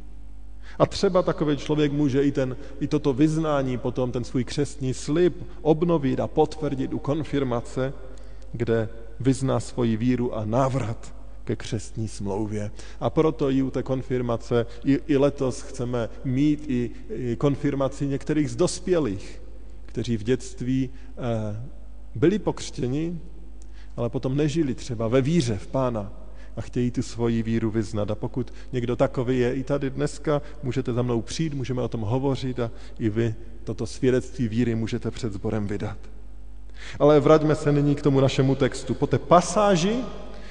A 0.79 0.87
třeba 0.87 1.23
takový 1.23 1.57
člověk 1.57 1.93
může 1.93 2.23
i, 2.23 2.33
ten, 2.33 2.57
i 2.81 2.87
toto 2.87 3.13
vyznání, 3.13 3.79
potom 3.79 4.13
ten 4.13 4.25
svůj 4.25 4.45
křestní 4.45 4.95
slib 4.95 5.43
obnovit 5.63 6.21
a 6.21 6.27
potvrdit 6.27 6.93
u 6.93 6.99
konfirmace, 6.99 7.93
kde 8.53 8.89
vyzná 9.21 9.61
svoji 9.61 9.97
víru 9.97 10.35
a 10.35 10.45
návrat 10.45 11.15
ke 11.45 11.57
křestní 11.57 12.09
smlouvě. 12.09 12.71
A 13.01 13.11
proto 13.11 13.51
i 13.51 13.63
u 13.63 13.71
té 13.71 13.83
konfirmace, 13.83 14.67
i, 14.85 14.99
i 15.07 15.17
letos 15.17 15.61
chceme 15.63 16.09
mít 16.25 16.65
i, 16.69 16.91
i 17.11 17.37
konfirmaci 17.37 18.07
některých 18.07 18.51
z 18.51 18.57
dospělých, 18.57 19.43
kteří 19.87 20.17
v 20.17 20.23
dětství 20.23 20.91
eh, 20.91 21.67
byli 22.15 22.39
pokřtěni, 22.39 23.19
ale 23.97 24.11
potom 24.11 24.37
nežili 24.37 24.75
třeba 24.75 25.09
ve 25.09 25.21
víře 25.21 25.59
v 25.59 25.67
Pána 25.67 26.20
a 26.57 26.61
chtějí 26.61 26.91
tu 26.91 27.03
svoji 27.03 27.43
víru 27.43 27.71
vyznat. 27.71 28.11
A 28.11 28.15
pokud 28.15 28.53
někdo 28.73 28.97
takový 28.97 29.39
je 29.39 29.55
i 29.55 29.63
tady 29.63 29.91
dneska, 29.91 30.43
můžete 30.63 30.93
za 30.93 31.03
mnou 31.03 31.23
přijít, 31.23 31.55
můžeme 31.55 31.83
o 31.83 31.89
tom 31.89 32.01
hovořit 32.01 32.61
a 32.61 32.71
i 32.99 33.09
vy 33.09 33.35
toto 33.65 33.87
svědectví 33.87 34.49
víry 34.49 34.75
můžete 34.75 35.11
před 35.11 35.33
sborem 35.33 35.67
vydat. 35.67 35.99
Ale 36.99 37.21
vraťme 37.21 37.55
se 37.55 37.73
nyní 37.73 37.95
k 37.95 38.03
tomu 38.03 38.21
našemu 38.21 38.55
textu. 38.55 38.95
Po 38.95 39.07
té 39.07 39.19
pasáži, 39.19 39.97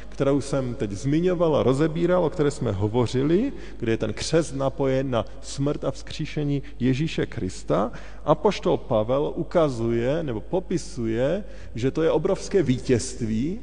kterou 0.09 0.41
jsem 0.41 0.75
teď 0.75 0.91
zmiňoval 0.91 1.55
a 1.55 1.63
rozebíral, 1.63 2.25
o 2.25 2.29
které 2.29 2.51
jsme 2.51 2.71
hovořili, 2.71 3.53
kde 3.79 3.91
je 3.91 3.97
ten 3.97 4.13
křest 4.13 4.55
napojen 4.55 5.11
na 5.11 5.25
smrt 5.41 5.83
a 5.83 5.91
vzkříšení 5.91 6.63
Ježíše 6.79 7.25
Krista, 7.25 7.91
apoštol 8.25 8.77
Pavel 8.77 9.33
ukazuje 9.35 10.23
nebo 10.23 10.41
popisuje, 10.41 11.43
že 11.75 11.91
to 11.91 12.03
je 12.03 12.11
obrovské 12.11 12.63
vítězství 12.63 13.59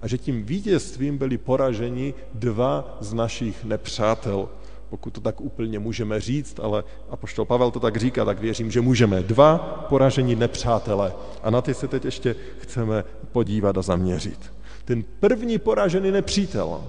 a 0.00 0.08
že 0.08 0.18
tím 0.18 0.44
vítězstvím 0.44 1.18
byli 1.18 1.38
poraženi 1.38 2.14
dva 2.34 2.98
z 3.00 3.12
našich 3.12 3.64
nepřátel 3.64 4.48
pokud 4.90 5.10
to 5.10 5.20
tak 5.20 5.40
úplně 5.40 5.78
můžeme 5.78 6.20
říct, 6.20 6.60
ale 6.60 6.84
apoštol 7.10 7.44
Pavel 7.44 7.70
to 7.70 7.80
tak 7.80 7.96
říká, 7.96 8.24
tak 8.24 8.40
věřím, 8.40 8.70
že 8.70 8.80
můžeme. 8.80 9.22
Dva 9.22 9.58
poražení 9.88 10.36
nepřátele. 10.36 11.12
A 11.42 11.50
na 11.50 11.62
ty 11.62 11.74
se 11.74 11.88
teď 11.88 12.04
ještě 12.04 12.36
chceme 12.58 13.04
podívat 13.32 13.78
a 13.78 13.82
zaměřit. 13.82 14.52
Ten 14.84 15.04
první 15.20 15.58
poražený 15.58 16.10
nepřítel, 16.10 16.84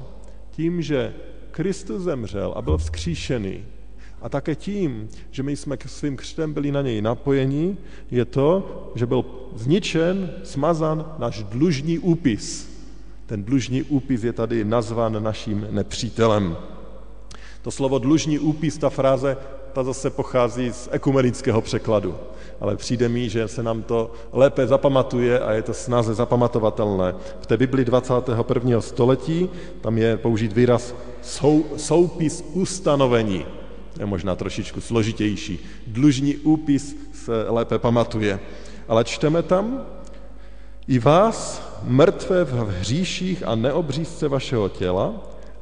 tím, 0.51 0.81
že 0.81 1.13
Kristus 1.51 2.01
zemřel 2.01 2.53
a 2.55 2.61
byl 2.61 2.77
vzkříšený, 2.77 3.65
a 4.21 4.29
také 4.29 4.55
tím, 4.55 5.09
že 5.31 5.43
my 5.43 5.55
jsme 5.55 5.77
svým 5.85 6.17
křtem 6.17 6.53
byli 6.53 6.71
na 6.71 6.81
něj 6.81 7.01
napojeni, 7.01 7.77
je 8.11 8.25
to, 8.25 8.91
že 8.95 9.05
byl 9.05 9.25
zničen, 9.55 10.31
smazan 10.43 11.15
náš 11.19 11.43
dlužní 11.43 11.99
úpis. 11.99 12.78
Ten 13.29 13.43
dlužní 13.43 13.83
úpis 13.83 14.23
je 14.23 14.33
tady 14.33 14.65
nazvan 14.65 15.23
naším 15.23 15.67
nepřítelem. 15.71 16.57
To 17.61 17.71
slovo 17.71 17.99
dlužní 17.99 18.39
úpis, 18.39 18.77
ta 18.77 18.89
fráze, 18.89 19.37
ta 19.73 19.83
zase 19.83 20.09
pochází 20.09 20.71
z 20.71 20.89
ekumenického 20.91 21.61
překladu. 21.61 22.15
Ale 22.59 22.75
přijde 22.75 23.09
mi, 23.09 23.29
že 23.29 23.47
se 23.47 23.63
nám 23.63 23.83
to 23.83 24.11
lépe 24.31 24.67
zapamatuje 24.67 25.39
a 25.39 25.51
je 25.51 25.61
to 25.61 25.73
snáze 25.73 26.13
zapamatovatelné. 26.13 27.15
V 27.41 27.45
té 27.45 27.57
Bibli 27.57 27.85
21. 27.85 28.81
století 28.81 29.49
tam 29.81 29.97
je 29.97 30.17
použít 30.17 30.53
výraz 30.53 30.95
sou, 31.21 31.65
soupis 31.77 32.45
ustanovení. 32.53 33.45
Je 33.99 34.05
možná 34.05 34.35
trošičku 34.35 34.81
složitější. 34.81 35.59
Dlužní 35.87 36.37
úpis 36.37 36.97
se 37.13 37.45
lépe 37.49 37.79
pamatuje. 37.79 38.39
Ale 38.87 39.03
čteme 39.03 39.43
tam, 39.43 39.85
i 40.89 40.99
vás, 40.99 41.61
mrtvé 41.83 42.43
v 42.43 42.53
hříších 42.53 43.43
a 43.45 43.55
neobřízce 43.55 44.27
vašeho 44.27 44.69
těla, 44.69 45.13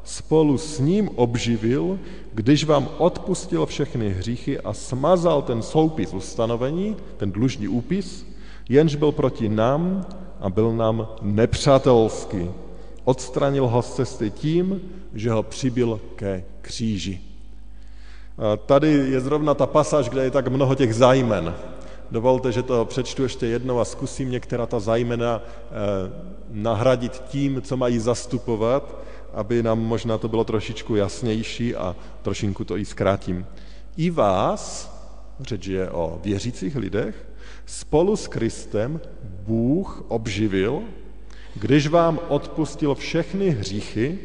spolu 0.03 0.57
s 0.57 0.79
ním 0.79 1.09
obživil, 1.15 1.99
když 2.33 2.63
vám 2.63 2.89
odpustil 2.97 3.65
všechny 3.65 4.09
hříchy 4.09 4.59
a 4.59 4.73
smazal 4.73 5.41
ten 5.41 5.61
soupis 5.61 6.13
ustanovení, 6.13 6.95
ten 7.17 7.31
dlužní 7.31 7.67
úpis, 7.67 8.25
jenž 8.69 8.95
byl 8.95 9.11
proti 9.11 9.49
nám 9.49 10.05
a 10.39 10.49
byl 10.49 10.75
nám 10.75 11.07
nepřátelský. 11.21 12.49
Odstranil 13.03 13.67
ho 13.67 13.81
z 13.81 13.93
cesty 13.93 14.31
tím, 14.31 14.81
že 15.13 15.31
ho 15.31 15.43
přibil 15.43 15.99
ke 16.15 16.43
kříži. 16.61 17.19
Tady 18.65 18.91
je 18.91 19.21
zrovna 19.21 19.53
ta 19.53 19.65
pasáž, 19.65 20.09
kde 20.09 20.23
je 20.23 20.31
tak 20.31 20.47
mnoho 20.47 20.75
těch 20.75 20.95
zájmen. 20.95 21.55
Dovolte, 22.11 22.51
že 22.51 22.63
to 22.63 22.85
přečtu 22.85 23.23
ještě 23.23 23.47
jednou 23.47 23.79
a 23.79 23.85
zkusím 23.85 24.31
některá 24.31 24.65
ta 24.65 24.79
zájmena 24.79 25.41
eh, 25.41 25.71
nahradit 26.49 27.23
tím, 27.27 27.61
co 27.61 27.77
mají 27.77 27.99
zastupovat 27.99 29.07
aby 29.33 29.63
nám 29.63 29.79
možná 29.79 30.17
to 30.17 30.27
bylo 30.27 30.43
trošičku 30.43 30.95
jasnější 30.95 31.75
a 31.75 31.95
trošinku 32.21 32.63
to 32.63 32.77
i 32.77 32.85
zkrátím. 32.85 33.45
I 33.97 34.09
vás, 34.09 34.91
řeč 35.39 35.67
je 35.67 35.89
o 35.89 36.19
věřících 36.23 36.75
lidech, 36.75 37.29
spolu 37.65 38.15
s 38.15 38.27
Kristem 38.27 39.01
Bůh 39.23 40.03
obživil, 40.07 40.81
když 41.55 41.87
vám 41.87 42.19
odpustil 42.27 42.95
všechny 42.95 43.49
hříchy 43.49 44.19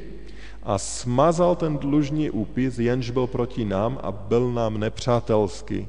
a 0.62 0.78
smazal 0.78 1.56
ten 1.56 1.78
dlužní 1.78 2.30
úpis, 2.30 2.78
jenž 2.78 3.10
byl 3.10 3.26
proti 3.26 3.64
nám 3.64 3.98
a 4.02 4.12
byl 4.12 4.52
nám 4.52 4.78
nepřátelský. 4.78 5.88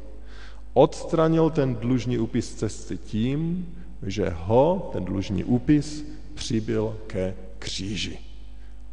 Odstranil 0.74 1.50
ten 1.50 1.76
dlužní 1.76 2.18
úpis 2.18 2.56
cesty 2.56 2.98
tím, 2.98 3.68
že 4.06 4.30
ho, 4.30 4.90
ten 4.94 5.06
dlužní 5.06 5.44
úpis, 5.44 6.06
přibyl 6.34 6.98
ke 7.08 7.36
kříži. 7.60 8.18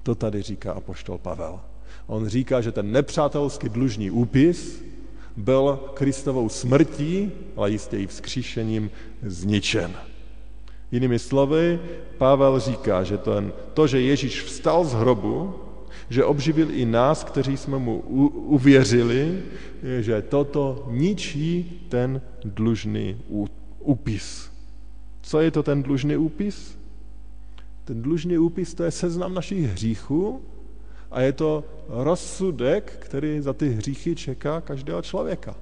To 0.03 0.15
tady 0.15 0.43
říká 0.43 0.73
apoštol 0.73 1.19
Pavel. 1.19 1.61
On 2.07 2.29
říká, 2.29 2.61
že 2.61 2.73
ten 2.73 2.93
nepřátelský 2.93 3.69
dlužní 3.69 4.11
úpis 4.11 4.85
byl 5.37 5.81
Kristovou 5.95 6.49
smrtí, 6.49 7.33
ale 7.57 7.71
jistě 7.71 7.99
i 7.99 8.07
vzkříšením 8.07 8.91
zničen. 9.23 9.97
Jinými 10.93 11.19
slovy, 11.19 11.81
Pavel 12.19 12.61
říká, 12.61 13.03
že 13.03 13.19
ten, 13.19 13.53
to, 13.75 13.87
že 13.87 14.01
Ježíš 14.01 14.43
vstal 14.43 14.85
z 14.85 14.93
hrobu, 14.93 15.55
že 16.11 16.25
obživil 16.25 16.71
i 16.71 16.87
nás, 16.87 17.25
kteří 17.25 17.57
jsme 17.57 17.79
mu 17.79 17.99
uvěřili, 18.31 19.43
že 20.01 20.23
toto 20.23 20.89
ničí 20.91 21.81
ten 21.89 22.21
dlužný 22.45 23.17
úpis. 23.79 24.51
Co 25.23 25.41
je 25.41 25.51
to 25.51 25.63
ten 25.63 25.83
dlužný 25.83 26.17
úpis? 26.17 26.79
Ten 27.85 28.03
dlužný 28.03 28.39
úpis 28.39 28.75
to 28.75 28.85
je 28.85 28.91
seznam 28.91 29.35
našich 29.35 29.65
hříchů 29.65 30.41
a 31.11 31.21
je 31.21 31.33
to 31.33 31.65
rozsudek, 31.89 32.97
který 32.99 33.41
za 33.41 33.53
ty 33.53 33.69
hříchy 33.69 34.17
čeká 34.17 34.61
každého 34.61 35.03
člověka. 35.03 35.55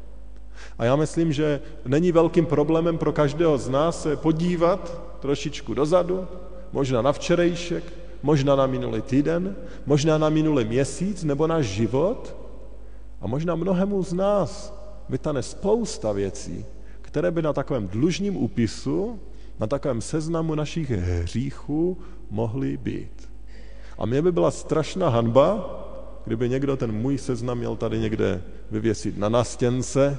A 0.78 0.84
já 0.84 0.96
myslím, 0.96 1.32
že 1.32 1.60
není 1.86 2.12
velkým 2.12 2.46
problémem 2.46 2.98
pro 2.98 3.12
každého 3.12 3.58
z 3.58 3.68
nás 3.68 4.02
se 4.02 4.16
podívat 4.16 5.02
trošičku 5.20 5.74
dozadu, 5.74 6.26
možná 6.72 7.02
na 7.02 7.12
včerejšek, 7.12 7.84
možná 8.22 8.56
na 8.56 8.66
minulý 8.66 9.02
týden, 9.02 9.56
možná 9.86 10.18
na 10.18 10.28
minulý 10.28 10.64
měsíc 10.64 11.24
nebo 11.24 11.46
na 11.46 11.62
život 11.62 12.36
a 13.20 13.26
možná 13.26 13.54
mnohému 13.54 14.02
z 14.02 14.12
nás 14.12 14.74
vytane 15.08 15.42
spousta 15.42 16.12
věcí, 16.12 16.64
které 17.00 17.30
by 17.30 17.42
na 17.42 17.52
takovém 17.52 17.88
dlužním 17.88 18.36
úpisu, 18.36 19.20
na 19.60 19.66
takovém 19.66 20.00
seznamu 20.00 20.54
našich 20.54 20.90
hříchů 20.90 21.98
mohly 22.30 22.76
být. 22.76 23.28
A 23.98 24.06
mě 24.06 24.22
by 24.22 24.32
byla 24.32 24.50
strašná 24.50 25.08
hanba, 25.08 25.84
kdyby 26.24 26.48
někdo 26.48 26.76
ten 26.76 26.92
můj 26.92 27.18
seznam 27.18 27.58
měl 27.58 27.76
tady 27.76 27.98
někde 27.98 28.42
vyvěsit 28.70 29.18
na 29.18 29.28
nástěnce, 29.28 30.18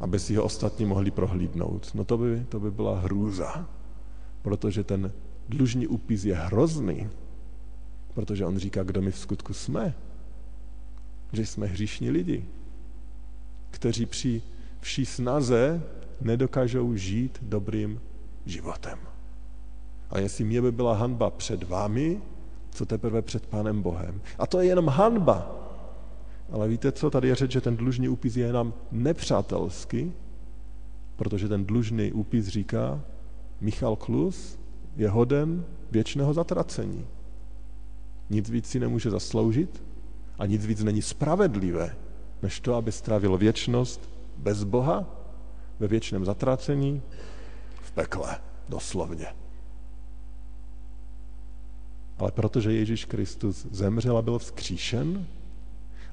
aby 0.00 0.18
si 0.18 0.34
ho 0.34 0.44
ostatní 0.44 0.86
mohli 0.86 1.10
prohlídnout. 1.10 1.90
No 1.94 2.04
to 2.04 2.18
by, 2.18 2.46
to 2.48 2.60
by 2.60 2.70
byla 2.70 2.98
hrůza, 2.98 3.66
protože 4.42 4.84
ten 4.84 5.12
dlužní 5.48 5.86
úpis 5.86 6.24
je 6.24 6.36
hrozný, 6.36 7.08
protože 8.14 8.46
on 8.46 8.58
říká, 8.58 8.82
kdo 8.82 9.02
my 9.02 9.10
v 9.10 9.18
skutku 9.18 9.54
jsme. 9.54 9.94
Že 11.32 11.46
jsme 11.46 11.66
hříšní 11.66 12.10
lidi, 12.10 12.44
kteří 13.70 14.06
při 14.06 14.42
vší 14.80 15.06
snaze 15.06 15.82
nedokážou 16.20 16.94
žít 16.94 17.38
dobrým 17.42 18.00
životem. 18.46 18.98
A 20.10 20.18
jestli 20.18 20.44
mě 20.44 20.62
by 20.62 20.72
byla 20.72 20.94
hanba 20.94 21.30
před 21.30 21.62
vámi, 21.62 22.20
co 22.70 22.86
teprve 22.86 23.22
před 23.22 23.46
Pánem 23.46 23.82
Bohem. 23.82 24.20
A 24.38 24.46
to 24.46 24.60
je 24.60 24.66
jenom 24.66 24.88
hanba. 24.88 25.66
Ale 26.50 26.68
víte 26.68 26.92
co, 26.92 27.10
tady 27.10 27.28
je 27.28 27.34
řeč, 27.34 27.50
že 27.50 27.60
ten 27.60 27.76
dlužný 27.76 28.08
úpis 28.08 28.36
je 28.36 28.52
nám 28.52 28.74
nepřátelský, 28.92 30.12
protože 31.16 31.48
ten 31.48 31.66
dlužný 31.66 32.12
úpis 32.12 32.48
říká, 32.48 33.00
Michal 33.60 33.96
Klus 33.96 34.58
je 34.96 35.08
hoden 35.08 35.64
věčného 35.90 36.34
zatracení. 36.34 37.06
Nic 38.30 38.50
víc 38.50 38.66
si 38.66 38.80
nemůže 38.80 39.10
zasloužit 39.10 39.82
a 40.38 40.46
nic 40.46 40.66
víc 40.66 40.82
není 40.82 41.02
spravedlivé, 41.02 41.96
než 42.42 42.60
to, 42.60 42.74
aby 42.74 42.92
strávil 42.92 43.38
věčnost 43.38 44.10
bez 44.36 44.64
Boha, 44.64 45.04
ve 45.78 45.88
věčném 45.88 46.24
zatracení, 46.24 47.02
v 47.82 47.92
pekle, 47.92 48.38
doslovně. 48.68 49.26
Ale 52.18 52.32
protože 52.32 52.72
Ježíš 52.72 53.04
Kristus 53.04 53.66
zemřel 53.70 54.16
a 54.16 54.22
byl 54.22 54.38
vzkříšen, 54.38 55.26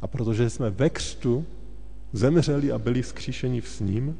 a 0.01 0.07
protože 0.07 0.49
jsme 0.49 0.69
ve 0.69 0.89
křtu 0.89 1.45
zemřeli 2.13 2.71
a 2.71 2.77
byli 2.77 3.01
vzkříšeni 3.01 3.61
s 3.61 3.79
ním, 3.79 4.17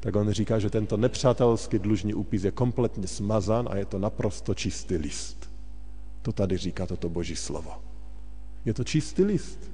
tak 0.00 0.16
on 0.16 0.30
říká, 0.30 0.58
že 0.58 0.70
tento 0.70 0.96
nepřátelský 0.96 1.78
dlužní 1.78 2.14
úpis 2.14 2.44
je 2.44 2.50
kompletně 2.50 3.06
smazán 3.06 3.68
a 3.70 3.76
je 3.76 3.84
to 3.84 3.98
naprosto 3.98 4.54
čistý 4.54 4.96
list. 4.96 5.50
To 6.22 6.32
tady 6.32 6.56
říká 6.56 6.86
toto 6.86 7.08
boží 7.08 7.36
slovo. 7.36 7.70
Je 8.64 8.74
to 8.74 8.84
čistý 8.84 9.24
list. 9.24 9.70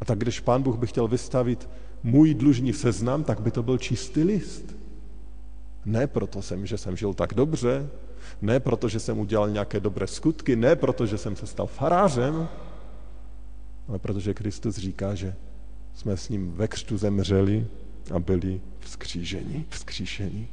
A 0.00 0.04
tak 0.04 0.18
když 0.18 0.40
pán 0.40 0.62
Bůh 0.62 0.76
by 0.76 0.86
chtěl 0.86 1.08
vystavit 1.08 1.68
můj 2.02 2.34
dlužní 2.34 2.72
seznam, 2.72 3.24
tak 3.24 3.40
by 3.40 3.50
to 3.50 3.62
byl 3.62 3.78
čistý 3.78 4.22
list. 4.22 4.76
Ne 5.84 6.06
proto 6.06 6.42
jsem, 6.42 6.66
že 6.66 6.78
jsem 6.78 6.96
žil 6.96 7.14
tak 7.14 7.34
dobře, 7.34 7.88
ne 8.42 8.60
proto, 8.60 8.88
že 8.88 9.00
jsem 9.00 9.18
udělal 9.18 9.50
nějaké 9.50 9.80
dobré 9.80 10.06
skutky, 10.06 10.56
ne 10.56 10.76
proto, 10.76 11.06
že 11.06 11.18
jsem 11.18 11.36
se 11.36 11.46
stal 11.46 11.66
farářem, 11.66 12.48
ale 13.88 13.98
protože 13.98 14.34
Kristus 14.34 14.76
říká, 14.76 15.14
že 15.14 15.34
jsme 15.96 16.16
s 16.16 16.28
ním 16.28 16.52
ve 16.52 16.68
křtu 16.68 16.98
zemřeli 16.98 17.66
a 18.14 18.18
byli 18.18 18.60
vzkříženi, 18.80 19.64
vzkříšení. 19.68 20.48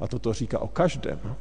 A 0.00 0.08
toto 0.08 0.32
říká 0.32 0.58
o 0.58 0.68
každém. 0.68 1.36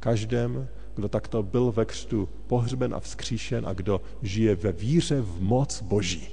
Každém, 0.00 0.68
kdo 0.94 1.08
takto 1.08 1.42
byl 1.42 1.72
ve 1.72 1.84
křtu 1.84 2.28
pohřben 2.46 2.94
a 2.94 3.00
vzkříšen 3.00 3.66
a 3.66 3.72
kdo 3.72 4.00
žije 4.22 4.54
ve 4.54 4.72
víře 4.72 5.20
v 5.20 5.40
moc 5.40 5.82
Boží. 5.82 6.28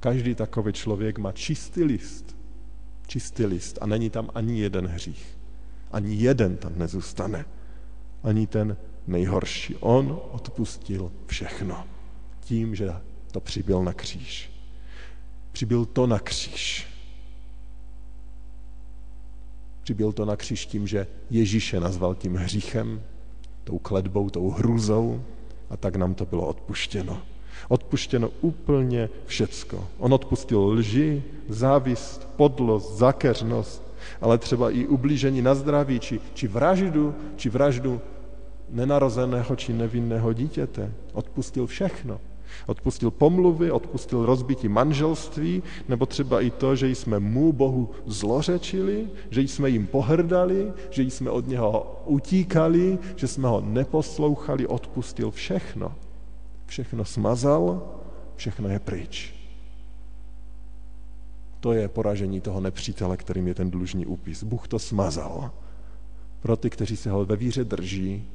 Každý 0.00 0.34
takový 0.34 0.72
člověk 0.72 1.18
má 1.18 1.32
čistý 1.32 1.84
list. 1.84 2.36
Čistý 3.06 3.46
list 3.46 3.78
a 3.80 3.86
není 3.86 4.10
tam 4.10 4.30
ani 4.34 4.60
jeden 4.60 4.86
hřích. 4.86 5.38
Ani 5.92 6.14
jeden 6.14 6.56
tam 6.56 6.78
nezůstane. 6.78 7.44
Ani 8.22 8.46
ten 8.46 8.76
nejhorší. 9.06 9.76
On 9.76 10.20
odpustil 10.30 11.12
všechno 11.26 11.84
tím, 12.40 12.74
že 12.74 12.92
to 13.32 13.40
přibyl 13.40 13.84
na 13.84 13.92
kříž. 13.92 14.49
Přibyl 15.52 15.84
to 15.84 16.06
na 16.06 16.18
kříž. 16.18 16.86
Přibyl 19.82 20.12
to 20.12 20.24
na 20.24 20.36
kříž 20.36 20.66
tím, 20.66 20.86
že 20.86 21.06
Ježíše 21.30 21.80
nazval 21.80 22.14
tím 22.14 22.36
hříchem, 22.36 23.02
tou 23.64 23.78
kledbou, 23.78 24.30
tou 24.30 24.50
hrůzou 24.50 25.22
a 25.70 25.76
tak 25.76 25.96
nám 25.96 26.14
to 26.14 26.26
bylo 26.26 26.46
odpuštěno. 26.46 27.22
Odpuštěno 27.68 28.28
úplně 28.40 29.08
všecko. 29.26 29.88
On 29.98 30.14
odpustil 30.14 30.60
lži, 30.60 31.22
závist, 31.48 32.28
podlost, 32.36 32.96
zakeřnost, 32.96 33.82
ale 34.20 34.38
třeba 34.38 34.70
i 34.70 34.86
ublížení 34.86 35.42
na 35.42 35.54
zdraví, 35.54 36.00
či, 36.00 36.20
či 36.34 36.48
vraždu, 36.48 37.14
či 37.36 37.48
vraždu 37.48 38.00
nenarozeného 38.70 39.56
či 39.56 39.72
nevinného 39.72 40.32
dítěte. 40.32 40.92
Odpustil 41.12 41.66
všechno. 41.66 42.20
Odpustil 42.66 43.10
pomluvy, 43.10 43.70
odpustil 43.70 44.26
rozbití 44.26 44.68
manželství, 44.68 45.62
nebo 45.88 46.06
třeba 46.06 46.40
i 46.40 46.50
to, 46.50 46.76
že 46.76 46.88
jsme 46.88 47.20
mu 47.20 47.52
Bohu 47.52 47.90
zlořečili, 48.06 49.08
že 49.30 49.40
jsme 49.40 49.70
jim 49.70 49.86
pohrdali, 49.86 50.72
že 50.90 51.02
jsme 51.02 51.30
od 51.30 51.46
něho 51.46 52.02
utíkali, 52.06 52.98
že 53.16 53.28
jsme 53.28 53.48
ho 53.48 53.60
neposlouchali, 53.60 54.66
odpustil 54.66 55.30
všechno. 55.30 55.94
Všechno 56.66 57.04
smazal, 57.04 57.82
všechno 58.36 58.68
je 58.68 58.78
pryč. 58.78 59.34
To 61.60 61.72
je 61.72 61.88
poražení 61.88 62.40
toho 62.40 62.60
nepřítele, 62.60 63.16
kterým 63.16 63.46
je 63.48 63.54
ten 63.54 63.70
dlužní 63.70 64.06
úpis. 64.06 64.42
Bůh 64.42 64.68
to 64.68 64.78
smazal. 64.78 65.50
Pro 66.40 66.56
ty, 66.56 66.70
kteří 66.70 66.96
se 66.96 67.10
ho 67.10 67.24
ve 67.24 67.36
víře 67.36 67.64
drží, 67.64 68.28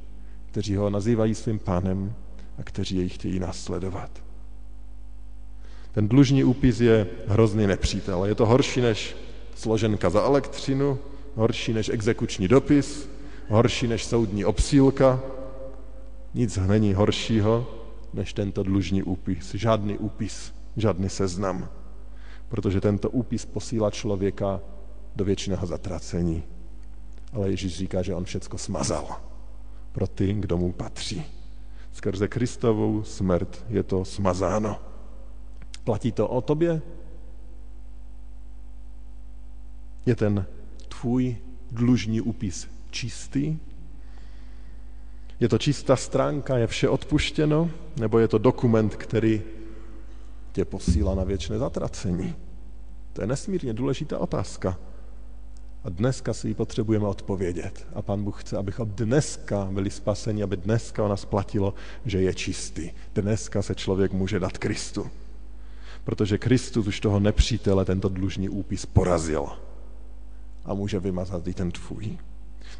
kteří 0.46 0.76
ho 0.76 0.90
nazývají 0.90 1.34
svým 1.34 1.58
pánem, 1.58 2.14
a 2.58 2.62
kteří 2.62 2.96
jej 2.96 3.08
chtějí 3.08 3.38
následovat. 3.38 4.10
Ten 5.92 6.08
dlužní 6.08 6.44
úpis 6.44 6.80
je 6.80 7.06
hrozný 7.26 7.66
nepřítel. 7.66 8.24
Je 8.24 8.34
to 8.34 8.46
horší 8.46 8.80
než 8.80 9.16
složenka 9.54 10.10
za 10.10 10.22
elektřinu, 10.22 10.98
horší 11.34 11.72
než 11.72 11.88
exekuční 11.88 12.48
dopis, 12.48 13.08
horší 13.48 13.86
než 13.86 14.04
soudní 14.04 14.44
obsílka. 14.44 15.20
Nic 16.34 16.56
není 16.56 16.94
horšího 16.94 17.66
než 18.14 18.32
tento 18.32 18.62
dlužní 18.62 19.02
úpis. 19.02 19.54
Žádný 19.54 19.98
úpis, 19.98 20.52
žádný 20.76 21.08
seznam. 21.08 21.68
Protože 22.48 22.80
tento 22.80 23.10
úpis 23.10 23.44
posílá 23.44 23.90
člověka 23.90 24.60
do 25.16 25.24
věčného 25.24 25.66
zatracení. 25.66 26.42
Ale 27.32 27.50
Ježíš 27.50 27.76
říká, 27.76 28.02
že 28.02 28.14
on 28.14 28.24
všecko 28.24 28.58
smazal 28.58 29.06
pro 29.92 30.06
ty, 30.06 30.32
kdo 30.32 30.56
mu 30.56 30.72
patří. 30.72 31.24
Skrze 31.96 32.28
Kristovou 32.28 33.02
smrt 33.02 33.64
je 33.68 33.82
to 33.82 34.04
smazáno. 34.04 34.76
Platí 35.84 36.12
to 36.12 36.28
o 36.28 36.40
tobě? 36.40 36.82
Je 40.06 40.16
ten 40.16 40.46
tvůj 40.88 41.36
dlužní 41.70 42.20
úpis 42.20 42.68
čistý? 42.90 43.56
Je 45.40 45.48
to 45.48 45.58
čistá 45.58 45.96
stránka, 45.96 46.56
je 46.56 46.66
vše 46.66 46.88
odpuštěno? 46.88 47.70
Nebo 47.96 48.18
je 48.18 48.28
to 48.28 48.38
dokument, 48.38 48.96
který 48.96 49.42
tě 50.52 50.64
posílá 50.64 51.14
na 51.14 51.24
věčné 51.24 51.58
zatracení? 51.58 52.34
To 53.12 53.20
je 53.20 53.26
nesmírně 53.26 53.72
důležitá 53.72 54.18
otázka. 54.18 54.78
A 55.86 55.90
dneska 55.90 56.34
si 56.34 56.48
ji 56.48 56.54
potřebujeme 56.54 57.06
odpovědět. 57.06 57.86
A 57.94 58.02
Pán 58.02 58.24
Bůh 58.24 58.40
chce, 58.40 58.56
abychom 58.56 58.90
dneska 58.90 59.68
byli 59.70 59.90
spaseni, 59.90 60.42
aby 60.42 60.56
dneska 60.56 61.04
o 61.04 61.08
nás 61.08 61.24
platilo, 61.24 61.74
že 62.04 62.22
je 62.22 62.34
čistý. 62.34 62.90
Dneska 63.14 63.62
se 63.62 63.74
člověk 63.74 64.12
může 64.12 64.40
dát 64.40 64.58
Kristu. 64.58 65.10
Protože 66.04 66.38
Kristus 66.38 66.86
už 66.86 67.00
toho 67.00 67.20
nepřítele 67.20 67.84
tento 67.84 68.08
dlužní 68.08 68.48
úpis 68.48 68.86
porazil. 68.86 69.46
a 70.64 70.74
může 70.74 70.98
vymazat 70.98 71.48
i 71.48 71.54
ten 71.54 71.70
tvůj. 71.70 72.18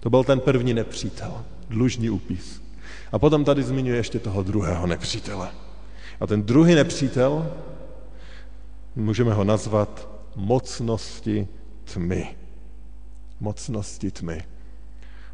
To 0.00 0.10
byl 0.10 0.24
ten 0.24 0.40
první 0.40 0.74
nepřítel, 0.74 1.44
dlužní 1.68 2.10
úpis. 2.10 2.62
A 3.12 3.18
potom 3.18 3.44
tady 3.44 3.62
zmiňuje 3.62 3.96
ještě 3.96 4.18
toho 4.18 4.42
druhého 4.42 4.86
nepřítele. 4.86 5.48
A 6.20 6.26
ten 6.26 6.42
druhý 6.42 6.74
nepřítel, 6.74 7.52
můžeme 8.96 9.34
ho 9.34 9.44
nazvat 9.44 10.08
mocnosti 10.36 11.48
tmy. 11.84 12.45
Mocnosti 13.40 14.10
tmy. 14.10 14.42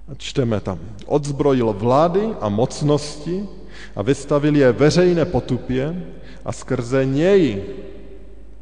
A 0.09 0.15
čteme 0.15 0.61
tam. 0.61 0.79
Odzbrojil 1.07 1.73
vlády 1.73 2.35
a 2.41 2.49
mocnosti 2.49 3.49
a 3.97 4.03
vystavil 4.03 4.57
je 4.57 4.73
veřejné 4.73 5.25
potupě 5.25 6.07
a 6.45 6.53
skrze 6.53 7.07
něj, 7.07 7.63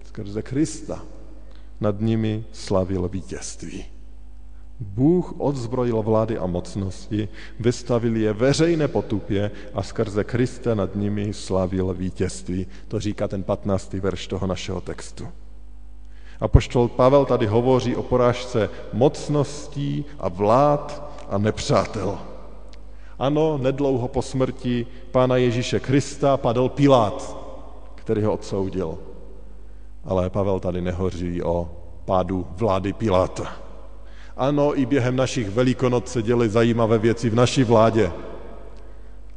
skrze 0.05 0.42
Krista, 0.42 1.03
nad 1.81 2.00
nimi 2.00 2.44
slavil 2.53 3.09
vítězství. 3.09 3.85
Bůh 4.81 5.35
odzbrojil 5.38 6.03
vlády 6.03 6.38
a 6.38 6.46
mocnosti, 6.46 7.29
vystavil 7.61 8.16
je 8.16 8.33
veřejné 8.33 8.88
potupě 8.88 9.50
a 9.74 9.83
skrze 9.83 10.24
Krista 10.24 10.74
nad 10.74 10.94
nimi 10.94 11.33
slavil 11.33 11.94
vítězství. 11.94 12.66
To 12.88 13.00
říká 13.00 13.29
ten 13.29 13.42
15. 13.42 13.92
verš 13.92 14.26
toho 14.26 14.46
našeho 14.46 14.81
textu. 14.81 15.29
A 16.40 16.48
poštol 16.48 16.88
Pavel 16.88 17.24
tady 17.24 17.46
hovoří 17.46 17.96
o 17.96 18.03
porážce 18.03 18.70
mocností 18.92 20.05
a 20.18 20.29
vlád 20.29 21.12
a 21.29 21.38
nepřátel. 21.38 22.18
Ano, 23.18 23.59
nedlouho 23.59 24.09
po 24.09 24.22
smrti 24.22 24.87
pána 25.11 25.37
Ježíše 25.37 25.81
Krista 25.81 26.37
padl 26.37 26.68
Pilát, 26.68 27.37
který 27.94 28.22
ho 28.22 28.33
odsoudil. 28.33 28.98
Ale 30.05 30.31
Pavel 30.31 30.61
tady 30.61 30.81
nehoří 30.81 31.42
o 31.42 31.70
pádu 32.05 32.46
vlády 32.57 32.92
Piláta. 32.92 33.53
Ano, 34.37 34.79
i 34.79 34.87
během 34.87 35.16
našich 35.16 35.50
velikonoc 35.50 36.09
se 36.09 36.22
děly 36.22 36.48
zajímavé 36.48 36.98
věci 36.98 37.31
v 37.31 37.35
naší 37.35 37.64
vládě, 37.64 38.12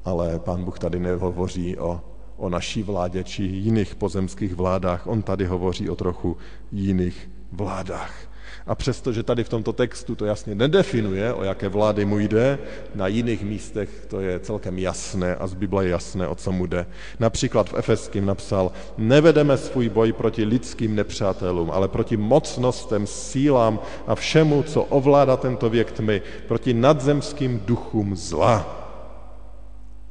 ale 0.05 0.39
pán 0.39 0.63
Bůh 0.63 0.79
tady 0.79 0.99
nehovoří 0.99 1.77
o, 1.77 2.01
o 2.37 2.49
naší 2.49 2.83
vládě 2.83 3.23
či 3.23 3.43
jiných 3.43 3.95
pozemských 3.95 4.55
vládách, 4.55 5.07
on 5.07 5.21
tady 5.21 5.45
hovoří 5.45 5.89
o 5.89 5.95
trochu 5.95 6.37
jiných 6.71 7.29
vládách. 7.51 8.33
A 8.67 8.75
přestože 8.75 9.23
tady 9.23 9.43
v 9.43 9.49
tomto 9.49 9.73
textu 9.73 10.15
to 10.15 10.25
jasně 10.25 10.55
nedefinuje, 10.55 11.33
o 11.33 11.43
jaké 11.43 11.69
vlády 11.69 12.05
mu 12.05 12.19
jde, 12.19 12.59
na 12.95 13.07
jiných 13.07 13.43
místech 13.43 14.05
to 14.07 14.19
je 14.19 14.39
celkem 14.39 14.79
jasné 14.79 15.35
a 15.35 15.47
z 15.47 15.53
Bible 15.53 15.85
je 15.85 15.89
jasné, 15.89 16.27
o 16.27 16.35
co 16.35 16.51
mu 16.51 16.65
jde. 16.65 16.85
Například 17.19 17.69
v 17.69 17.73
Efeským 17.73 18.25
napsal, 18.25 18.71
nevedeme 18.97 19.57
svůj 19.57 19.89
boj 19.89 20.13
proti 20.13 20.43
lidským 20.45 20.95
nepřátelům, 20.95 21.71
ale 21.71 21.87
proti 21.87 22.17
mocnostem, 22.17 23.07
sílám 23.07 23.79
a 24.07 24.15
všemu, 24.15 24.63
co 24.63 24.83
ovládá 24.83 25.37
tento 25.37 25.69
věk 25.69 25.91
tmy, 25.91 26.21
proti 26.47 26.73
nadzemským 26.73 27.59
duchům 27.65 28.15
zla. 28.15 28.79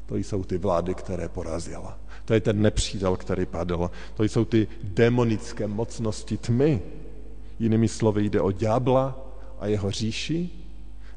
To 0.06 0.16
jsou 0.16 0.44
ty 0.44 0.58
vlády, 0.58 0.94
které 0.94 1.28
porazila. 1.28 2.01
To 2.24 2.34
je 2.34 2.40
ten 2.40 2.62
nepřítel, 2.62 3.16
který 3.16 3.46
padl. 3.46 3.90
To 4.14 4.24
jsou 4.24 4.44
ty 4.44 4.68
demonické 4.82 5.66
mocnosti 5.66 6.36
tmy, 6.36 6.82
Jinými 7.58 7.88
slovy 7.88 8.24
jde 8.24 8.40
o 8.40 8.52
ďábla 8.52 9.26
a 9.58 9.66
jeho 9.66 9.90
říši. 9.90 10.50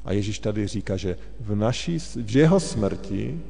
A 0.04 0.12
Ježíš 0.12 0.38
tady 0.38 0.66
říká, 0.66 0.96
že 0.96 1.16
v, 1.40 1.54
naší, 1.54 1.98
v 1.98 2.36
jeho 2.36 2.60
smrti 2.60 3.40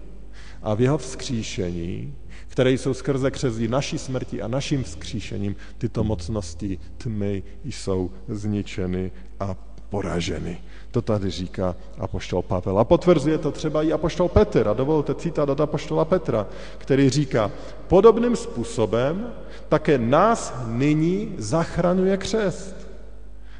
a 0.62 0.74
v 0.74 0.80
jeho 0.80 0.98
vzkříšení, 0.98 2.14
které 2.48 2.72
jsou 2.72 2.94
skrze 2.94 3.30
křezí 3.30 3.68
naší 3.68 3.98
smrti 3.98 4.42
a 4.42 4.48
naším 4.48 4.84
vzkříšením, 4.84 5.56
tyto 5.78 6.04
mocnosti 6.04 6.78
tmy 6.96 7.42
jsou 7.64 8.10
zničeny 8.28 9.12
a 9.40 9.56
poraženy. 9.96 10.60
To 10.90 11.02
tady 11.02 11.30
říká 11.30 11.72
apoštol 11.98 12.42
Pavel. 12.42 12.78
A 12.78 12.84
potvrzuje 12.84 13.38
to 13.38 13.48
třeba 13.48 13.82
i 13.82 13.92
apoštol 13.92 14.28
Petr. 14.28 14.68
A 14.68 14.76
dovolte 14.76 15.14
citát 15.14 15.48
od 15.48 15.60
apoštola 15.60 16.04
Petra, 16.04 16.46
který 16.78 17.10
říká, 17.10 17.50
podobným 17.88 18.36
způsobem 18.36 19.32
také 19.68 19.98
nás 19.98 20.52
nyní 20.68 21.34
zachraňuje 21.38 22.16
křest 22.16 22.76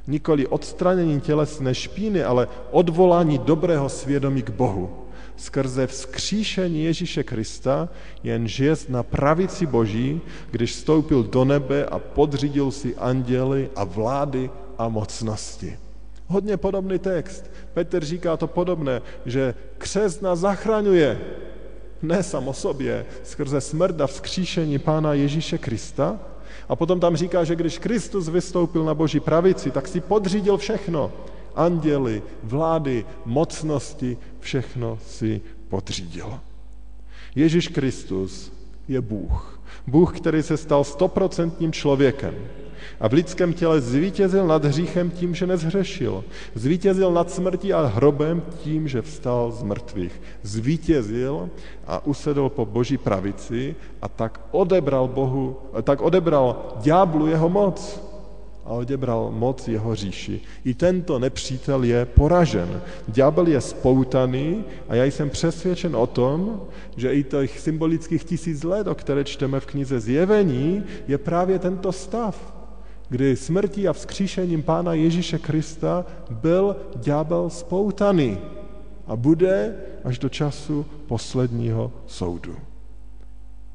nikoli 0.07 0.47
odstranění 0.47 1.21
tělesné 1.21 1.75
špíny, 1.75 2.23
ale 2.23 2.49
odvolání 2.71 3.39
dobrého 3.43 3.89
svědomí 3.89 4.43
k 4.43 4.55
Bohu. 4.55 5.11
Skrze 5.37 5.87
vzkříšení 5.87 6.85
Ježíše 6.85 7.25
Krista, 7.25 7.89
jen 8.23 8.49
žije 8.49 8.87
na 8.89 9.03
pravici 9.03 9.67
Boží, 9.67 10.21
když 10.51 10.71
vstoupil 10.73 11.27
do 11.27 11.45
nebe 11.45 11.85
a 11.85 11.99
podřídil 11.99 12.71
si 12.71 12.95
anděly 12.97 13.69
a 13.77 13.85
vlády 13.85 14.51
a 14.79 14.89
mocnosti. 14.89 15.86
Hodně 16.27 16.57
podobný 16.57 16.99
text. 16.99 17.51
Petr 17.75 18.05
říká 18.05 18.37
to 18.37 18.47
podobné, 18.47 19.03
že 19.27 19.55
křest 19.79 20.23
nás 20.23 20.39
zachraňuje. 20.39 21.21
Ne 22.03 22.23
sam 22.23 22.49
o 22.49 22.53
sobě, 22.53 23.07
skrze 23.23 23.61
smrt 23.61 24.01
a 24.01 24.07
vzkříšení 24.07 24.79
Pána 24.79 25.15
Ježíše 25.15 25.59
Krista, 25.59 26.21
a 26.69 26.77
potom 26.77 27.01
tam 27.01 27.17
říká, 27.17 27.45
že 27.45 27.57
když 27.57 27.79
Kristus 27.79 28.29
vystoupil 28.29 28.85
na 28.85 28.95
boží 28.95 29.21
pravici, 29.21 29.71
tak 29.71 29.89
si 29.89 30.01
podřídil 30.01 30.57
všechno. 30.57 31.13
Anděly, 31.55 32.23
vlády, 32.43 33.05
mocnosti, 33.25 34.19
všechno 34.41 34.99
si 35.07 35.41
podřídil. 35.69 36.41
Ježíš 37.35 37.69
Kristus 37.69 38.53
je 38.89 39.01
Bůh. 39.01 39.61
Bůh, 39.87 40.21
který 40.21 40.43
se 40.43 40.57
stal 40.57 40.85
stoprocentním 40.85 41.73
člověkem 41.73 42.35
a 43.01 43.09
v 43.09 43.13
lidském 43.13 43.53
těle 43.53 43.81
zvítězil 43.81 44.47
nad 44.47 44.65
hříchem 44.65 45.11
tím, 45.11 45.35
že 45.35 45.47
nezhřešil. 45.47 46.25
Zvítězil 46.55 47.13
nad 47.13 47.31
smrtí 47.31 47.73
a 47.73 47.87
hrobem 47.87 48.43
tím, 48.63 48.89
že 48.89 49.03
vstal 49.03 49.53
z 49.53 49.63
mrtvých. 49.63 50.21
Zvítězil 50.43 51.51
a 51.87 52.07
usedl 52.07 52.49
po 52.49 52.67
boží 52.67 52.99
pravici 52.99 53.75
a 54.03 54.09
tak 54.09 54.41
odebral 54.51 55.09
Bohu, 55.09 55.57
tak 55.83 56.01
odebral 56.01 56.77
ďáblu 56.83 57.27
jeho 57.27 57.49
moc 57.49 58.07
a 58.67 58.71
odebral 58.71 59.31
moc 59.31 59.69
jeho 59.69 59.95
říši. 59.95 60.41
I 60.65 60.75
tento 60.75 61.19
nepřítel 61.19 61.85
je 61.85 62.05
poražen. 62.05 62.83
Ďábel 63.09 63.47
je 63.47 63.61
spoutaný 63.61 64.65
a 64.89 64.95
já 64.95 65.05
jsem 65.05 65.31
přesvědčen 65.31 65.97
o 65.97 66.07
tom, 66.07 66.63
že 66.97 67.13
i 67.13 67.25
těch 67.25 67.61
symbolických 67.61 68.25
tisíc 68.25 68.63
let, 68.65 68.87
o 68.87 68.95
které 68.95 69.25
čteme 69.25 69.61
v 69.61 69.67
knize 69.67 70.01
Zjevení, 70.01 70.85
je 71.09 71.19
právě 71.19 71.59
tento 71.59 71.93
stav 71.93 72.56
kdy 73.09 73.37
smrtí 73.37 73.89
a 73.89 73.93
vzkříšením 73.93 74.63
Pána 74.63 74.93
Ježíše 74.95 75.39
Krista 75.39 76.05
byl 76.31 76.77
ďábel 76.97 77.51
spoutaný 77.51 78.39
a 79.07 79.17
bude 79.17 79.77
až 80.05 80.19
do 80.19 80.29
času 80.29 80.87
posledního 81.07 81.93
soudu. 82.07 82.57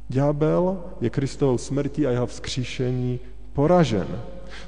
Ďábel 0.09 0.83
je 1.01 1.09
Kristovou 1.09 1.57
smrtí 1.57 2.07
a 2.07 2.11
jeho 2.11 2.27
vzkříšení 2.27 3.19
poražen. 3.53 4.07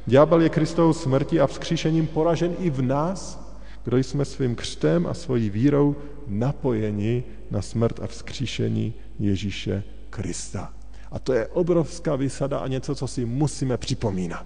Ďábel 0.06 0.41
je 0.41 0.49
Kristovou 0.49 0.93
smrtí 0.93 1.39
a 1.39 1.47
vzkříšením 1.47 2.08
poražen 2.08 2.56
i 2.60 2.69
v 2.69 2.82
nás, 2.82 3.43
kdo 3.84 3.97
jsme 3.97 4.26
svým 4.26 4.56
křtem 4.56 5.08
a 5.08 5.13
svojí 5.13 5.49
vírou 5.49 5.95
napojeni 6.28 7.23
na 7.52 7.62
smrt 7.62 7.99
a 7.99 8.08
vzkříšení 8.08 8.93
Ježíše 9.19 9.84
Krista. 10.10 10.73
A 11.13 11.19
to 11.19 11.34
je 11.34 11.47
obrovská 11.47 12.15
vysada 12.15 12.58
a 12.58 12.67
něco, 12.67 12.95
co 12.95 13.08
si 13.08 13.26
musíme 13.26 13.78
připomínat. 13.78 14.45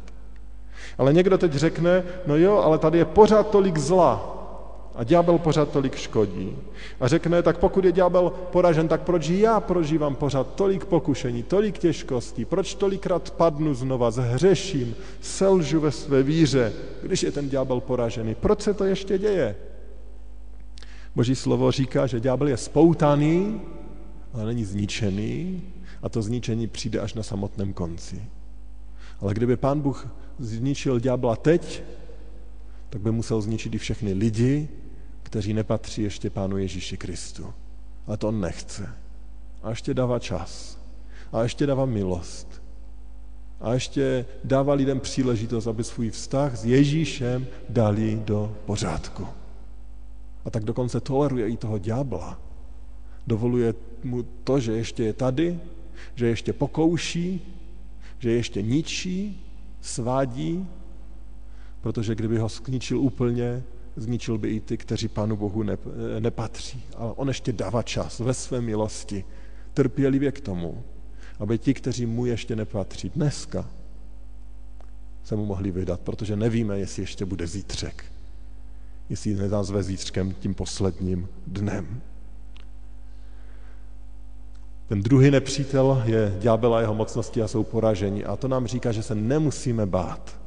Ale 0.98 1.14
někdo 1.14 1.38
teď 1.38 1.54
řekne, 1.54 2.04
no 2.28 2.36
jo, 2.36 2.58
ale 2.58 2.78
tady 2.78 2.98
je 2.98 3.06
pořád 3.06 3.50
tolik 3.50 3.78
zla 3.78 4.34
a 4.96 5.04
ďábel 5.04 5.38
pořád 5.38 5.72
tolik 5.72 5.96
škodí. 5.96 6.58
A 7.00 7.08
řekne, 7.08 7.42
tak 7.42 7.58
pokud 7.58 7.86
je 7.86 7.92
ďábel 7.92 8.30
poražen, 8.52 8.88
tak 8.88 9.02
proč 9.02 9.30
já 9.30 9.60
prožívám 9.60 10.16
pořád 10.16 10.56
tolik 10.56 10.86
pokušení, 10.86 11.44
tolik 11.44 11.78
těžkostí, 11.78 12.46
proč 12.46 12.76
tolikrát 12.76 13.32
padnu 13.32 13.74
znova, 13.74 14.12
zhřeším, 14.12 14.96
selžu 15.22 15.80
ve 15.80 15.92
své 15.92 16.24
víře, 16.24 16.74
když 17.02 17.24
je 17.24 17.32
ten 17.32 17.50
ďábel 17.50 17.80
poražený. 17.80 18.36
Proč 18.36 18.62
se 18.62 18.74
to 18.74 18.84
ještě 18.84 19.18
děje? 19.18 19.56
Boží 21.16 21.36
slovo 21.36 21.72
říká, 21.72 22.08
že 22.08 22.20
ďábel 22.20 22.48
je 22.48 22.58
spoutaný, 22.58 23.62
ale 24.34 24.46
není 24.46 24.66
zničený, 24.66 25.62
a 26.02 26.10
to 26.10 26.22
zničení 26.22 26.68
přijde 26.68 27.00
až 27.00 27.14
na 27.14 27.24
samotném 27.24 27.74
konci. 27.74 28.24
Ale 29.20 29.34
kdyby 29.34 29.58
pán 29.58 29.82
Bůh 29.82 30.08
zničil 30.40 31.00
ďábla 31.00 31.36
teď, 31.36 31.84
tak 32.90 33.02
by 33.02 33.12
musel 33.12 33.42
zničit 33.42 33.76
i 33.76 33.78
všechny 33.78 34.14
lidi, 34.14 34.70
kteří 35.24 35.54
nepatří 35.54 36.02
ještě 36.02 36.30
pánu 36.30 36.58
Ježíši 36.58 36.98
Kristu. 36.98 37.54
Ale 38.08 38.18
to 38.18 38.28
on 38.28 38.42
nechce. 38.42 38.90
A 39.64 39.70
ještě 39.70 39.94
dává 39.94 40.20
čas. 40.20 40.80
A 41.32 41.44
ještě 41.44 41.66
dává 41.66 41.86
milost. 41.86 42.62
A 43.62 43.74
ještě 43.74 44.26
dává 44.44 44.74
lidem 44.74 45.00
příležitost, 45.00 45.68
aby 45.68 45.84
svůj 45.84 46.10
vztah 46.10 46.56
s 46.56 46.66
Ježíšem 46.66 47.48
dali 47.70 48.22
do 48.26 48.56
pořádku. 48.66 49.28
A 50.46 50.50
tak 50.50 50.64
dokonce 50.64 51.00
toleruje 51.00 51.50
i 51.50 51.58
toho 51.58 51.78
ďábla. 51.78 52.40
Dovoluje 53.28 53.74
mu 54.04 54.24
to, 54.24 54.60
že 54.60 54.72
ještě 54.72 55.04
je 55.04 55.14
tady, 55.14 55.60
že 56.16 56.28
ještě 56.28 56.54
pokouší, 56.54 57.42
že 58.20 58.32
ještě 58.32 58.62
ničí, 58.62 59.46
svádí, 59.82 60.68
protože 61.82 62.16
kdyby 62.16 62.38
ho 62.38 62.50
zničil 62.50 63.00
úplně, 63.00 63.64
zničil 63.96 64.38
by 64.38 64.50
i 64.50 64.60
ty, 64.60 64.78
kteří 64.78 65.08
Pánu 65.08 65.38
Bohu 65.38 65.64
nepatří. 66.20 66.84
Ale 66.96 67.14
on 67.16 67.28
ještě 67.28 67.54
dává 67.54 67.84
čas 67.84 68.20
ve 68.20 68.34
své 68.34 68.62
milosti, 68.62 69.26
trpělivě 69.74 70.32
k 70.32 70.42
tomu, 70.42 70.84
aby 71.40 71.58
ti, 71.58 71.74
kteří 71.74 72.06
mu 72.06 72.26
ještě 72.26 72.56
nepatří 72.56 73.10
dneska, 73.10 73.70
se 75.24 75.36
mu 75.36 75.46
mohli 75.46 75.72
vydat, 75.72 76.00
protože 76.00 76.36
nevíme, 76.36 76.80
jestli 76.80 77.04
ještě 77.04 77.26
bude 77.26 77.48
zítřek. 77.48 78.06
Jestli 79.10 79.36
nezazve 79.36 79.84
zítřkem 79.84 80.34
tím 80.34 80.54
posledním 80.54 81.28
dnem. 81.48 82.02
Ten 84.88 85.04
druhý 85.04 85.32
nepřítel 85.32 86.04
je 86.06 86.36
ďábel 86.40 86.76
a 86.76 86.82
jeho 86.82 86.96
mocnosti 86.96 87.42
a 87.42 87.48
jsou 87.48 87.64
poražení. 87.64 88.26
A 88.26 88.36
to 88.36 88.48
nám 88.48 88.68
říká, 88.68 88.92
že 88.92 89.04
se 89.04 89.16
nemusíme 89.16 89.86
bát. 89.86 90.40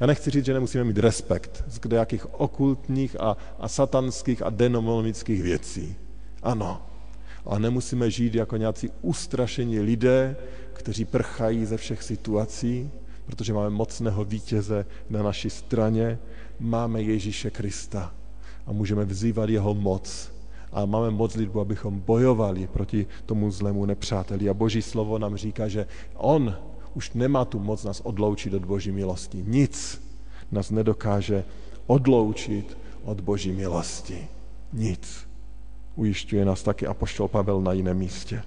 Já 0.00 0.06
nechci 0.06 0.30
říct, 0.30 0.44
že 0.44 0.54
nemusíme 0.54 0.84
mít 0.84 0.98
respekt 0.98 1.64
z 1.66 1.80
jakých 1.90 2.40
okultních 2.40 3.20
a, 3.20 3.36
a 3.58 3.68
satanských 3.68 4.42
a 4.42 4.50
denomických 4.50 5.42
věcí. 5.42 5.96
Ano, 6.42 6.82
ale 7.44 7.60
nemusíme 7.60 8.10
žít 8.10 8.34
jako 8.34 8.56
nějací 8.56 8.90
ustrašení 9.02 9.80
lidé, 9.80 10.36
kteří 10.72 11.04
prchají 11.04 11.66
ze 11.66 11.76
všech 11.76 12.02
situací, 12.02 12.90
protože 13.26 13.52
máme 13.52 13.70
mocného 13.70 14.24
vítěze 14.24 14.86
na 15.10 15.22
naší 15.22 15.50
straně, 15.50 16.18
máme 16.60 17.02
Ježíše 17.02 17.50
Krista 17.50 18.14
a 18.66 18.72
můžeme 18.72 19.04
vzývat 19.04 19.50
jeho 19.50 19.74
moc 19.74 20.33
a 20.74 20.86
máme 20.86 21.10
modlitbu, 21.10 21.60
abychom 21.60 22.00
bojovali 22.00 22.66
proti 22.66 23.06
tomu 23.26 23.50
zlému 23.50 23.86
nepřáteli. 23.86 24.48
A 24.48 24.54
Boží 24.54 24.82
slovo 24.82 25.18
nám 25.18 25.36
říká, 25.36 25.68
že 25.68 25.86
on 26.14 26.56
už 26.94 27.12
nemá 27.12 27.44
tu 27.44 27.58
moc 27.58 27.84
nás 27.84 28.00
odloučit 28.00 28.54
od 28.54 28.64
Boží 28.64 28.92
milosti. 28.92 29.44
Nic 29.46 30.02
nás 30.52 30.70
nedokáže 30.70 31.44
odloučit 31.86 32.78
od 33.04 33.20
Boží 33.20 33.52
milosti. 33.52 34.28
Nic. 34.72 35.26
Ujišťuje 35.96 36.44
nás 36.44 36.62
taky 36.62 36.86
Apoštol 36.86 37.28
Pavel 37.28 37.60
na 37.60 37.72
jiném 37.72 37.98
místě. 37.98 38.42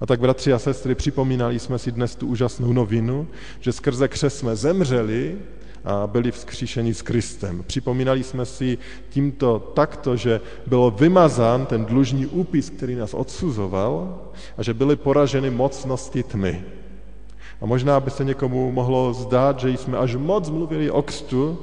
A 0.00 0.06
tak, 0.06 0.20
bratři 0.20 0.52
a 0.52 0.58
sestry, 0.58 0.94
připomínali 0.94 1.58
jsme 1.58 1.78
si 1.78 1.92
dnes 1.92 2.16
tu 2.16 2.26
úžasnou 2.26 2.72
novinu, 2.72 3.28
že 3.60 3.72
skrze 3.72 4.08
křes 4.08 4.38
jsme 4.38 4.56
zemřeli 4.56 5.38
byli 6.06 6.30
vzkříšeni 6.32 6.94
s 6.94 7.02
Kristem. 7.02 7.64
Připomínali 7.66 8.22
jsme 8.22 8.46
si 8.46 8.78
tímto 9.10 9.72
takto, 9.74 10.16
že 10.16 10.40
bylo 10.66 10.90
vymazán 10.90 11.66
ten 11.66 11.84
dlužní 11.84 12.26
úpis, 12.26 12.70
který 12.70 12.94
nás 12.94 13.14
odsuzoval 13.14 14.18
a 14.58 14.62
že 14.62 14.74
byly 14.74 14.96
poraženy 14.96 15.50
mocnosti 15.50 16.22
tmy. 16.22 16.64
A 17.60 17.66
možná 17.66 18.00
by 18.00 18.10
se 18.10 18.24
někomu 18.24 18.72
mohlo 18.72 19.14
zdát, 19.14 19.60
že 19.60 19.70
jsme 19.70 19.98
až 19.98 20.16
moc 20.16 20.50
mluvili 20.50 20.90
o 20.90 21.02
křtu 21.02 21.58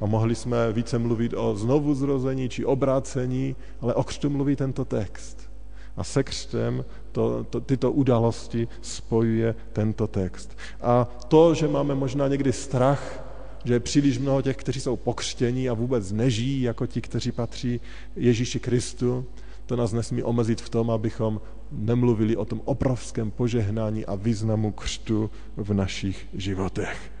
a 0.00 0.06
mohli 0.06 0.34
jsme 0.34 0.72
více 0.72 0.98
mluvit 0.98 1.34
o 1.36 1.56
znovu 1.56 1.94
zrození 1.94 2.48
či 2.48 2.64
obrácení, 2.64 3.56
ale 3.80 3.94
o 3.94 4.04
křtu 4.04 4.30
mluví 4.30 4.56
tento 4.56 4.84
text. 4.84 5.50
A 5.96 6.04
se 6.04 6.22
křtem 6.22 6.84
to, 7.12 7.44
to, 7.50 7.60
tyto 7.60 7.92
události 7.92 8.68
spojuje 8.82 9.54
tento 9.72 10.06
text. 10.06 10.58
A 10.82 11.08
to, 11.28 11.54
že 11.54 11.68
máme 11.68 11.94
možná 11.94 12.28
někdy 12.28 12.52
strach, 12.52 13.27
že 13.68 13.74
je 13.74 13.80
příliš 13.80 14.18
mnoho 14.18 14.42
těch, 14.42 14.56
kteří 14.56 14.80
jsou 14.80 14.96
pokřtění 14.96 15.68
a 15.68 15.74
vůbec 15.74 16.12
nežijí 16.12 16.62
jako 16.62 16.86
ti, 16.86 17.00
kteří 17.00 17.32
patří 17.32 17.80
Ježíši 18.16 18.60
Kristu, 18.60 19.26
to 19.66 19.76
nás 19.76 19.92
nesmí 19.92 20.22
omezit 20.22 20.60
v 20.60 20.68
tom, 20.68 20.90
abychom 20.90 21.40
nemluvili 21.72 22.36
o 22.36 22.44
tom 22.44 22.62
obrovském 22.64 23.30
požehnání 23.30 24.06
a 24.06 24.14
významu 24.14 24.72
křtu 24.72 25.30
v 25.56 25.74
našich 25.74 26.28
životech. 26.32 27.12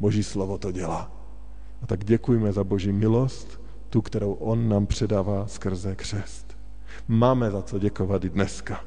Boží 0.00 0.22
slovo 0.22 0.58
to 0.58 0.72
dělá. 0.72 1.10
A 1.82 1.86
tak 1.86 2.04
děkujeme 2.04 2.52
za 2.52 2.64
Boží 2.64 2.92
milost, 2.92 3.60
tu, 3.90 4.02
kterou 4.02 4.32
On 4.32 4.68
nám 4.68 4.86
předává 4.86 5.46
skrze 5.46 5.94
křest. 5.96 6.56
Máme 7.08 7.50
za 7.50 7.62
co 7.62 7.78
děkovat 7.78 8.24
i 8.24 8.30
dneska. 8.30 8.84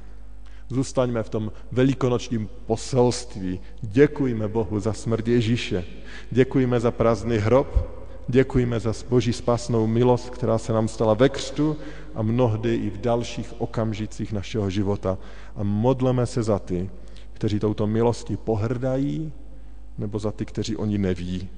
Zůstaňme 0.71 1.23
v 1.23 1.29
tom 1.29 1.51
velikonočním 1.71 2.49
poselství. 2.65 3.59
Děkujme 3.81 4.47
Bohu 4.47 4.79
za 4.79 4.93
smrt 4.93 5.27
Ježíše. 5.27 5.85
Děkujme 6.31 6.79
za 6.79 6.91
prázdný 6.91 7.37
hrob. 7.37 7.67
Děkujme 8.27 8.79
za 8.79 8.93
Boží 9.09 9.33
spásnou 9.33 9.87
milost, 9.87 10.29
která 10.29 10.57
se 10.57 10.73
nám 10.73 10.87
stala 10.87 11.13
ve 11.13 11.29
křtu 11.29 11.77
a 12.15 12.21
mnohdy 12.21 12.75
i 12.75 12.89
v 12.89 12.97
dalších 12.97 13.53
okamžicích 13.57 14.33
našeho 14.33 14.69
života. 14.69 15.17
A 15.55 15.63
modleme 15.63 16.25
se 16.25 16.43
za 16.43 16.59
ty, 16.59 16.89
kteří 17.33 17.59
touto 17.59 17.87
milosti 17.87 18.37
pohrdají, 18.37 19.31
nebo 19.97 20.19
za 20.19 20.31
ty, 20.31 20.45
kteří 20.45 20.75
oni 20.75 20.97
neví. 20.97 21.49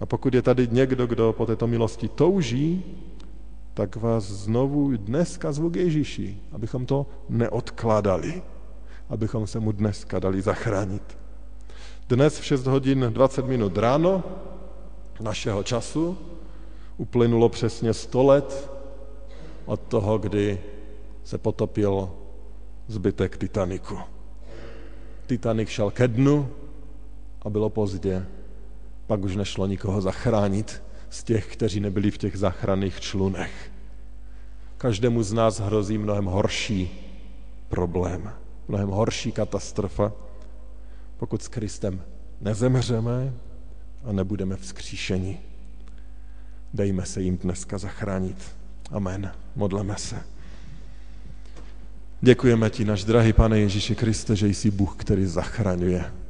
A 0.00 0.06
pokud 0.06 0.34
je 0.34 0.42
tady 0.42 0.68
někdo, 0.72 1.06
kdo 1.06 1.32
po 1.32 1.46
této 1.46 1.66
milosti 1.66 2.08
touží, 2.08 2.84
tak 3.74 3.96
vás 3.96 4.24
znovu 4.24 4.96
dneska 4.96 5.52
zvu 5.52 5.70
k 5.70 5.76
Ježíši, 5.76 6.38
abychom 6.52 6.86
to 6.86 7.06
neodkládali, 7.28 8.42
abychom 9.08 9.46
se 9.46 9.60
mu 9.60 9.72
dneska 9.72 10.18
dali 10.18 10.42
zachránit. 10.42 11.18
Dnes 12.08 12.38
v 12.38 12.44
6 12.44 12.66
hodin 12.66 13.06
20 13.10 13.46
minut 13.46 13.78
ráno 13.78 14.24
našeho 15.20 15.62
času 15.62 16.18
uplynulo 16.96 17.48
přesně 17.48 17.94
100 17.94 18.22
let 18.22 18.70
od 19.64 19.80
toho, 19.80 20.18
kdy 20.18 20.60
se 21.24 21.38
potopil 21.38 22.10
zbytek 22.88 23.36
Titaniku. 23.36 23.98
Titanic 25.26 25.68
šel 25.68 25.90
ke 25.90 26.08
dnu 26.08 26.48
a 27.42 27.50
bylo 27.50 27.70
pozdě. 27.70 28.26
Pak 29.06 29.24
už 29.24 29.36
nešlo 29.36 29.66
nikoho 29.66 30.00
zachránit 30.00 30.82
z 31.12 31.24
těch, 31.24 31.46
kteří 31.46 31.80
nebyli 31.80 32.10
v 32.10 32.18
těch 32.18 32.36
záchranných 32.36 33.00
člunech. 33.00 33.70
Každému 34.78 35.22
z 35.22 35.32
nás 35.32 35.60
hrozí 35.60 35.98
mnohem 35.98 36.24
horší 36.24 36.90
problém, 37.68 38.32
mnohem 38.68 38.88
horší 38.88 39.32
katastrofa, 39.32 40.12
pokud 41.16 41.42
s 41.42 41.48
Kristem 41.48 42.02
nezemřeme 42.40 43.32
a 44.04 44.12
nebudeme 44.12 44.56
vzkříšeni. 44.56 45.40
Dejme 46.74 47.06
se 47.06 47.22
jim 47.22 47.38
dneska 47.38 47.78
zachránit. 47.78 48.36
Amen. 48.90 49.32
Modleme 49.56 49.96
se. 49.96 50.22
Děkujeme 52.20 52.70
ti, 52.70 52.84
náš 52.84 53.04
drahý 53.04 53.32
pane 53.32 53.58
Ježíši 53.58 53.94
Kriste, 53.94 54.36
že 54.36 54.48
jsi 54.48 54.70
Bůh, 54.70 54.96
který 54.96 55.26
zachraňuje. 55.26 56.21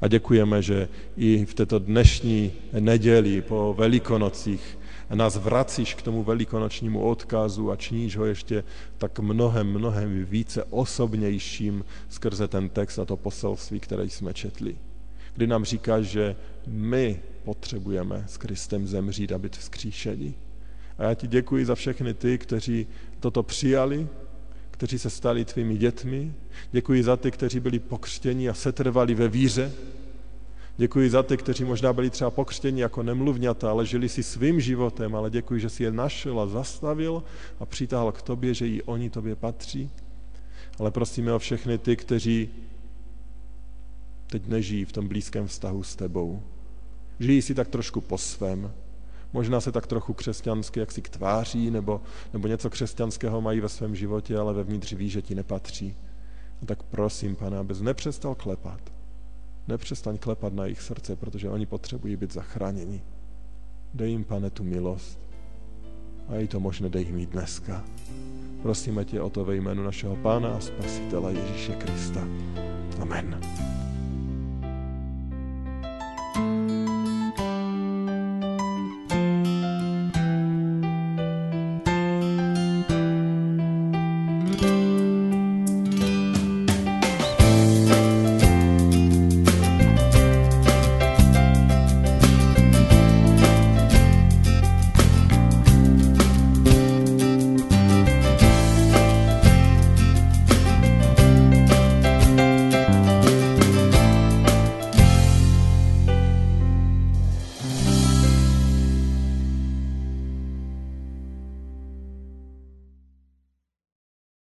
A 0.00 0.08
děkujeme, 0.08 0.62
že 0.62 0.88
i 1.16 1.44
v 1.44 1.54
této 1.54 1.78
dnešní 1.78 2.52
neděli 2.80 3.42
po 3.42 3.74
velikonocích 3.78 4.78
nás 5.14 5.36
vracíš 5.36 5.94
k 5.94 6.02
tomu 6.02 6.24
velikonočnímu 6.24 7.00
odkazu 7.00 7.70
a 7.70 7.76
čníš 7.76 8.16
ho 8.16 8.24
ještě 8.24 8.64
tak 8.98 9.18
mnohem, 9.18 9.66
mnohem 9.66 10.24
více 10.24 10.64
osobnějším 10.64 11.84
skrze 12.08 12.48
ten 12.48 12.68
text 12.68 12.98
a 12.98 13.04
to 13.04 13.16
poselství, 13.16 13.80
které 13.80 14.04
jsme 14.04 14.34
četli. 14.34 14.76
Kdy 15.34 15.46
nám 15.46 15.64
říkáš, 15.64 16.04
že 16.04 16.36
my 16.66 17.20
potřebujeme 17.44 18.24
s 18.28 18.36
Kristem 18.36 18.86
zemřít 18.86 19.32
a 19.32 19.38
být 19.38 19.56
vzkříšení. 19.56 20.34
A 20.98 21.04
já 21.04 21.14
ti 21.14 21.26
děkuji 21.26 21.66
za 21.66 21.74
všechny 21.74 22.14
ty, 22.14 22.38
kteří 22.38 22.86
toto 23.20 23.42
přijali, 23.42 24.08
kteří 24.74 24.98
se 24.98 25.10
stali 25.10 25.44
tvými 25.44 25.76
dětmi. 25.76 26.32
Děkuji 26.72 27.02
za 27.02 27.16
ty, 27.16 27.30
kteří 27.30 27.60
byli 27.60 27.78
pokřtěni 27.78 28.48
a 28.48 28.54
setrvali 28.54 29.14
ve 29.14 29.28
víře. 29.28 29.72
Děkuji 30.76 31.10
za 31.10 31.22
ty, 31.22 31.36
kteří 31.36 31.64
možná 31.64 31.92
byli 31.92 32.10
třeba 32.10 32.30
pokřtěni 32.30 32.80
jako 32.80 33.02
nemluvňata, 33.02 33.70
ale 33.70 33.86
žili 33.86 34.08
si 34.08 34.22
svým 34.22 34.60
životem, 34.60 35.14
ale 35.14 35.30
děkuji, 35.30 35.60
že 35.60 35.70
si 35.70 35.82
je 35.82 35.92
našel 35.92 36.40
a 36.40 36.46
zastavil 36.46 37.22
a 37.60 37.66
přitáhl 37.66 38.12
k 38.12 38.22
tobě, 38.22 38.54
že 38.54 38.68
i 38.68 38.82
oni 38.82 39.10
tobě 39.10 39.36
patří. 39.36 39.90
Ale 40.78 40.90
prosíme 40.90 41.32
o 41.32 41.38
všechny 41.38 41.78
ty, 41.78 41.96
kteří 41.96 42.48
teď 44.26 44.46
nežijí 44.46 44.84
v 44.84 44.92
tom 44.92 45.08
blízkém 45.08 45.46
vztahu 45.46 45.82
s 45.82 45.96
tebou. 45.96 46.42
Žijí 47.20 47.42
si 47.42 47.54
tak 47.54 47.68
trošku 47.68 48.00
po 48.00 48.18
svém, 48.18 48.72
možná 49.34 49.60
se 49.60 49.72
tak 49.72 49.86
trochu 49.86 50.12
křesťansky 50.14 50.80
jak 50.80 50.92
si 50.92 51.02
k 51.02 51.08
tváří, 51.08 51.70
nebo, 51.70 52.00
nebo 52.32 52.48
něco 52.48 52.70
křesťanského 52.70 53.40
mají 53.40 53.60
ve 53.60 53.68
svém 53.68 53.96
životě, 53.96 54.38
ale 54.38 54.54
vevnitř 54.54 54.92
ví, 54.92 55.10
že 55.10 55.22
ti 55.22 55.34
nepatří. 55.34 55.96
No 56.62 56.66
tak 56.66 56.82
prosím, 56.82 57.36
pane, 57.36 57.58
abys 57.58 57.80
nepřestal 57.80 58.34
klepat. 58.34 58.80
Nepřestaň 59.68 60.18
klepat 60.18 60.52
na 60.52 60.64
jejich 60.64 60.80
srdce, 60.80 61.16
protože 61.16 61.50
oni 61.50 61.66
potřebují 61.66 62.16
být 62.16 62.32
zachráněni. 62.32 63.02
Dej 63.94 64.10
jim, 64.10 64.24
pane, 64.24 64.50
tu 64.50 64.64
milost. 64.64 65.18
A 66.28 66.36
i 66.36 66.48
to 66.48 66.60
možné 66.60 66.88
dej 66.88 67.04
jim 67.04 67.26
dneska. 67.26 67.84
Prosíme 68.62 69.04
tě 69.04 69.20
o 69.20 69.30
to 69.30 69.44
ve 69.44 69.56
jménu 69.56 69.84
našeho 69.84 70.16
Pána 70.16 70.56
a 70.56 70.60
Spasitele 70.60 71.32
Ježíše 71.32 71.72
Krista. 71.72 72.20
Amen. 73.00 73.40